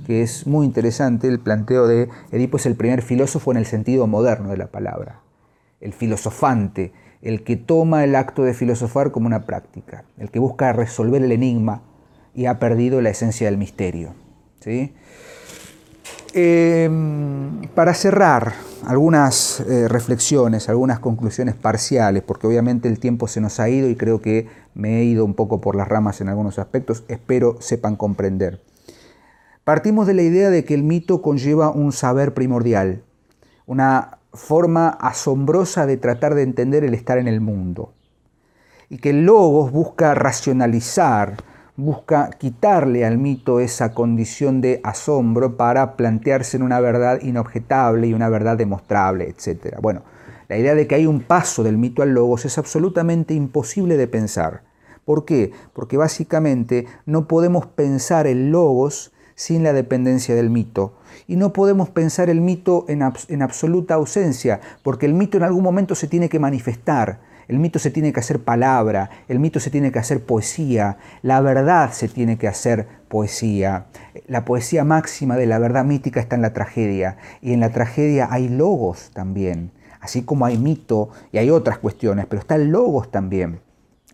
que 0.06 0.22
es 0.22 0.46
muy 0.46 0.66
interesante, 0.66 1.28
el 1.28 1.40
planteo 1.40 1.86
de 1.86 2.08
Edipo 2.32 2.56
es 2.56 2.66
el 2.66 2.74
primer 2.74 3.02
filósofo 3.02 3.50
en 3.50 3.58
el 3.58 3.66
sentido 3.66 4.06
moderno 4.06 4.50
de 4.50 4.56
la 4.56 4.66
palabra, 4.66 5.20
el 5.80 5.92
filosofante, 5.92 6.92
el 7.22 7.44
que 7.44 7.56
toma 7.56 8.04
el 8.04 8.16
acto 8.16 8.42
de 8.42 8.54
filosofar 8.54 9.10
como 9.10 9.26
una 9.26 9.46
práctica, 9.46 10.04
el 10.18 10.30
que 10.30 10.38
busca 10.38 10.72
resolver 10.72 11.22
el 11.22 11.32
enigma 11.32 11.82
y 12.34 12.46
ha 12.46 12.58
perdido 12.58 13.00
la 13.00 13.10
esencia 13.10 13.46
del 13.46 13.58
misterio. 13.58 14.14
¿sí? 14.60 14.94
Em, 16.36 17.68
para 17.76 17.94
cerrar, 17.94 18.54
algunas 18.84 19.60
eh, 19.60 19.86
reflexiones, 19.86 20.68
algunas 20.68 20.98
conclusiones 20.98 21.54
parciales, 21.54 22.24
porque 22.24 22.48
obviamente 22.48 22.88
el 22.88 22.98
tiempo 22.98 23.28
se 23.28 23.40
nos 23.40 23.60
ha 23.60 23.68
ido 23.68 23.88
y 23.88 23.94
creo 23.94 24.20
que 24.20 24.48
me 24.74 24.98
he 24.98 25.04
ido 25.04 25.24
un 25.24 25.34
poco 25.34 25.60
por 25.60 25.76
las 25.76 25.86
ramas 25.86 26.20
en 26.20 26.28
algunos 26.28 26.58
aspectos, 26.58 27.04
espero 27.06 27.58
sepan 27.60 27.94
comprender. 27.94 28.60
Partimos 29.62 30.08
de 30.08 30.14
la 30.14 30.22
idea 30.22 30.50
de 30.50 30.64
que 30.64 30.74
el 30.74 30.82
mito 30.82 31.22
conlleva 31.22 31.70
un 31.70 31.92
saber 31.92 32.34
primordial, 32.34 33.04
una 33.66 34.18
forma 34.32 34.88
asombrosa 34.88 35.86
de 35.86 35.98
tratar 35.98 36.34
de 36.34 36.42
entender 36.42 36.82
el 36.82 36.94
estar 36.94 37.18
en 37.18 37.28
el 37.28 37.40
mundo, 37.40 37.92
y 38.88 38.98
que 38.98 39.10
el 39.10 39.24
logos 39.24 39.70
busca 39.70 40.14
racionalizar, 40.14 41.36
busca 41.76 42.30
quitarle 42.38 43.04
al 43.04 43.18
mito 43.18 43.58
esa 43.58 43.94
condición 43.94 44.60
de 44.60 44.80
asombro 44.84 45.56
para 45.56 45.96
plantearse 45.96 46.56
en 46.56 46.62
una 46.62 46.80
verdad 46.80 47.20
inobjetable 47.22 48.06
y 48.06 48.14
una 48.14 48.28
verdad 48.28 48.56
demostrable, 48.56 49.28
etc. 49.28 49.78
Bueno, 49.80 50.02
la 50.48 50.56
idea 50.56 50.74
de 50.74 50.86
que 50.86 50.94
hay 50.94 51.06
un 51.06 51.20
paso 51.20 51.62
del 51.62 51.78
mito 51.78 52.02
al 52.02 52.14
logos 52.14 52.44
es 52.44 52.58
absolutamente 52.58 53.34
imposible 53.34 53.96
de 53.96 54.06
pensar. 54.06 54.62
¿Por 55.04 55.24
qué? 55.24 55.52
Porque 55.72 55.96
básicamente 55.96 56.86
no 57.06 57.26
podemos 57.26 57.66
pensar 57.66 58.26
el 58.26 58.50
logos 58.50 59.12
sin 59.34 59.64
la 59.64 59.72
dependencia 59.72 60.34
del 60.34 60.50
mito. 60.50 60.94
Y 61.26 61.36
no 61.36 61.52
podemos 61.52 61.90
pensar 61.90 62.30
el 62.30 62.40
mito 62.40 62.84
en, 62.88 63.02
en 63.28 63.42
absoluta 63.42 63.94
ausencia, 63.94 64.60
porque 64.82 65.06
el 65.06 65.14
mito 65.14 65.36
en 65.36 65.42
algún 65.42 65.64
momento 65.64 65.94
se 65.94 66.06
tiene 66.06 66.28
que 66.28 66.38
manifestar 66.38 67.20
el 67.48 67.58
mito 67.58 67.78
se 67.78 67.90
tiene 67.90 68.12
que 68.12 68.20
hacer 68.20 68.40
palabra, 68.40 69.10
el 69.28 69.38
mito 69.38 69.60
se 69.60 69.70
tiene 69.70 69.92
que 69.92 69.98
hacer 69.98 70.24
poesía, 70.24 70.96
la 71.22 71.40
verdad 71.40 71.92
se 71.92 72.08
tiene 72.08 72.38
que 72.38 72.48
hacer 72.48 72.86
poesía. 73.08 73.86
La 74.26 74.44
poesía 74.44 74.84
máxima 74.84 75.36
de 75.36 75.46
la 75.46 75.58
verdad 75.58 75.84
mítica 75.84 76.20
está 76.20 76.36
en 76.36 76.42
la 76.42 76.52
tragedia 76.52 77.16
y 77.42 77.52
en 77.52 77.60
la 77.60 77.70
tragedia 77.70 78.28
hay 78.30 78.48
logos 78.48 79.10
también, 79.12 79.70
así 80.00 80.22
como 80.22 80.46
hay 80.46 80.58
mito 80.58 81.10
y 81.32 81.38
hay 81.38 81.50
otras 81.50 81.78
cuestiones, 81.78 82.26
pero 82.26 82.40
está 82.40 82.56
el 82.56 82.70
logos 82.70 83.10
también. 83.10 83.60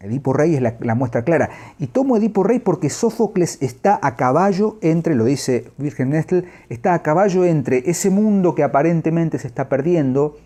Edipo 0.02 0.32
Rey 0.32 0.54
es 0.54 0.62
la, 0.62 0.94
muestra 0.94 1.24
clara. 1.24 1.50
Y 1.78 1.88
tomo 1.88 2.16
Edipo 2.16 2.42
Rey 2.42 2.58
porque 2.58 2.88
Sófocles 2.88 3.58
está 3.60 3.98
a 4.02 4.16
caballo 4.16 4.78
entre, 4.80 5.14
lo 5.14 5.26
dice 5.26 5.70
Virgen 5.76 6.10
Nestle, 6.10 6.44
está 6.70 6.94
a 6.94 7.02
caballo 7.02 7.44
entre 7.44 7.90
ese 7.90 8.08
mundo 8.08 8.54
que 8.54 8.62
aparentemente 8.62 9.38
se 9.38 9.46
está 9.46 9.68
perdiendo, 9.68 10.38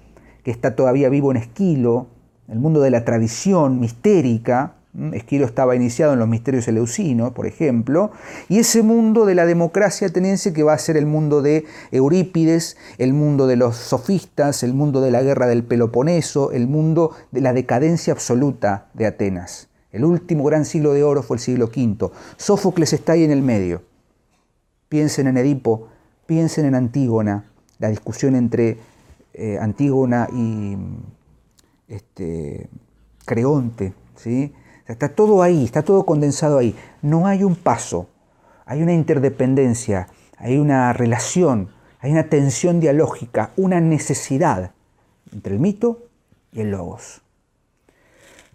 que 0.42 0.50
está 0.50 0.74
todavía 0.74 1.08
vivo 1.08 1.30
en 1.30 1.36
Esquilo, 1.36 2.08
el 2.48 2.58
mundo 2.58 2.80
de 2.80 2.90
la 2.90 3.04
tradición 3.04 3.80
mistérica, 3.80 4.74
Esquilo 5.12 5.44
estaba 5.44 5.74
iniciado 5.74 6.12
en 6.12 6.20
los 6.20 6.28
misterios 6.28 6.68
eleusinos, 6.68 7.32
por 7.32 7.46
ejemplo, 7.46 8.12
y 8.48 8.60
ese 8.60 8.84
mundo 8.84 9.26
de 9.26 9.34
la 9.34 9.44
democracia 9.44 10.06
ateniense 10.06 10.52
que 10.52 10.62
va 10.62 10.72
a 10.72 10.78
ser 10.78 10.96
el 10.96 11.06
mundo 11.06 11.42
de 11.42 11.64
Eurípides, 11.90 12.76
el 12.98 13.12
mundo 13.12 13.48
de 13.48 13.56
los 13.56 13.76
sofistas, 13.76 14.62
el 14.62 14.72
mundo 14.72 15.00
de 15.00 15.10
la 15.10 15.22
guerra 15.22 15.48
del 15.48 15.64
Peloponeso, 15.64 16.52
el 16.52 16.68
mundo 16.68 17.10
de 17.32 17.40
la 17.40 17.52
decadencia 17.52 18.12
absoluta 18.12 18.86
de 18.94 19.06
Atenas. 19.06 19.68
El 19.90 20.04
último 20.04 20.44
gran 20.44 20.64
siglo 20.64 20.92
de 20.92 21.02
oro 21.02 21.24
fue 21.24 21.38
el 21.38 21.40
siglo 21.40 21.66
V. 21.66 22.10
Sófocles 22.36 22.92
está 22.92 23.14
ahí 23.14 23.24
en 23.24 23.32
el 23.32 23.42
medio. 23.42 23.82
Piensen 24.88 25.26
en 25.26 25.38
Edipo, 25.38 25.88
piensen 26.26 26.66
en 26.66 26.76
Antígona, 26.76 27.50
la 27.80 27.88
discusión 27.88 28.36
entre 28.36 28.78
eh, 29.32 29.58
Antígona 29.60 30.28
y 30.32 30.76
este, 31.88 32.68
Creonte, 33.24 33.94
¿sí? 34.16 34.52
está 34.86 35.08
todo 35.08 35.42
ahí, 35.42 35.64
está 35.64 35.82
todo 35.82 36.04
condensado 36.04 36.58
ahí. 36.58 36.76
No 37.02 37.26
hay 37.26 37.44
un 37.44 37.56
paso, 37.56 38.08
hay 38.66 38.82
una 38.82 38.92
interdependencia, 38.92 40.08
hay 40.36 40.58
una 40.58 40.92
relación, 40.92 41.70
hay 42.00 42.12
una 42.12 42.28
tensión 42.28 42.80
dialógica, 42.80 43.52
una 43.56 43.80
necesidad 43.80 44.72
entre 45.32 45.54
el 45.54 45.60
mito 45.60 46.02
y 46.52 46.60
el 46.60 46.70
logos. 46.70 47.22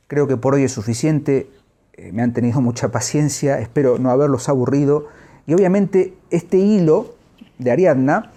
Creo 0.07 0.27
que 0.27 0.37
por 0.37 0.55
hoy 0.55 0.63
es 0.63 0.71
suficiente, 0.71 1.49
eh, 1.93 2.11
me 2.11 2.21
han 2.21 2.33
tenido 2.33 2.61
mucha 2.61 2.91
paciencia, 2.91 3.59
espero 3.59 3.97
no 3.97 4.11
haberlos 4.11 4.49
aburrido 4.49 5.07
y 5.45 5.53
obviamente 5.53 6.13
este 6.29 6.57
hilo 6.57 7.15
de 7.57 7.71
Ariadna 7.71 8.31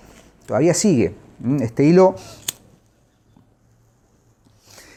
todavía 0.47 0.75
sigue. 0.75 1.15
Este 1.61 1.85
hilo 1.85 2.15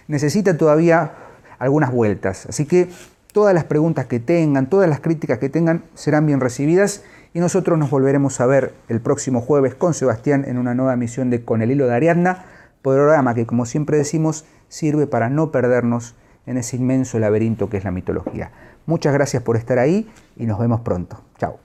necesita 0.07 0.57
todavía 0.57 1.13
algunas 1.59 1.91
vueltas. 1.91 2.45
Así 2.47 2.65
que 2.65 2.89
todas 3.31 3.53
las 3.53 3.65
preguntas 3.65 4.05
que 4.05 4.19
tengan, 4.19 4.69
todas 4.69 4.89
las 4.89 4.99
críticas 4.99 5.39
que 5.39 5.49
tengan 5.49 5.83
serán 5.93 6.25
bien 6.25 6.39
recibidas 6.39 7.03
y 7.33 7.39
nosotros 7.39 7.77
nos 7.77 7.89
volveremos 7.89 8.39
a 8.39 8.45
ver 8.45 8.73
el 8.87 9.01
próximo 9.01 9.41
jueves 9.41 9.75
con 9.75 9.93
Sebastián 9.93 10.45
en 10.47 10.57
una 10.57 10.73
nueva 10.73 10.93
emisión 10.93 11.29
de 11.29 11.43
Con 11.43 11.61
el 11.61 11.71
hilo 11.71 11.87
de 11.87 11.93
Ariadna, 11.93 12.45
programa 12.81 13.33
que 13.35 13.45
como 13.45 13.65
siempre 13.65 13.97
decimos 13.97 14.45
sirve 14.69 15.07
para 15.07 15.29
no 15.29 15.51
perdernos 15.51 16.15
en 16.45 16.57
ese 16.57 16.77
inmenso 16.77 17.19
laberinto 17.19 17.69
que 17.69 17.77
es 17.77 17.83
la 17.83 17.91
mitología. 17.91 18.51
Muchas 18.85 19.13
gracias 19.13 19.43
por 19.43 19.57
estar 19.57 19.79
ahí 19.79 20.09
y 20.37 20.45
nos 20.45 20.59
vemos 20.59 20.81
pronto. 20.81 21.21
Chao. 21.37 21.64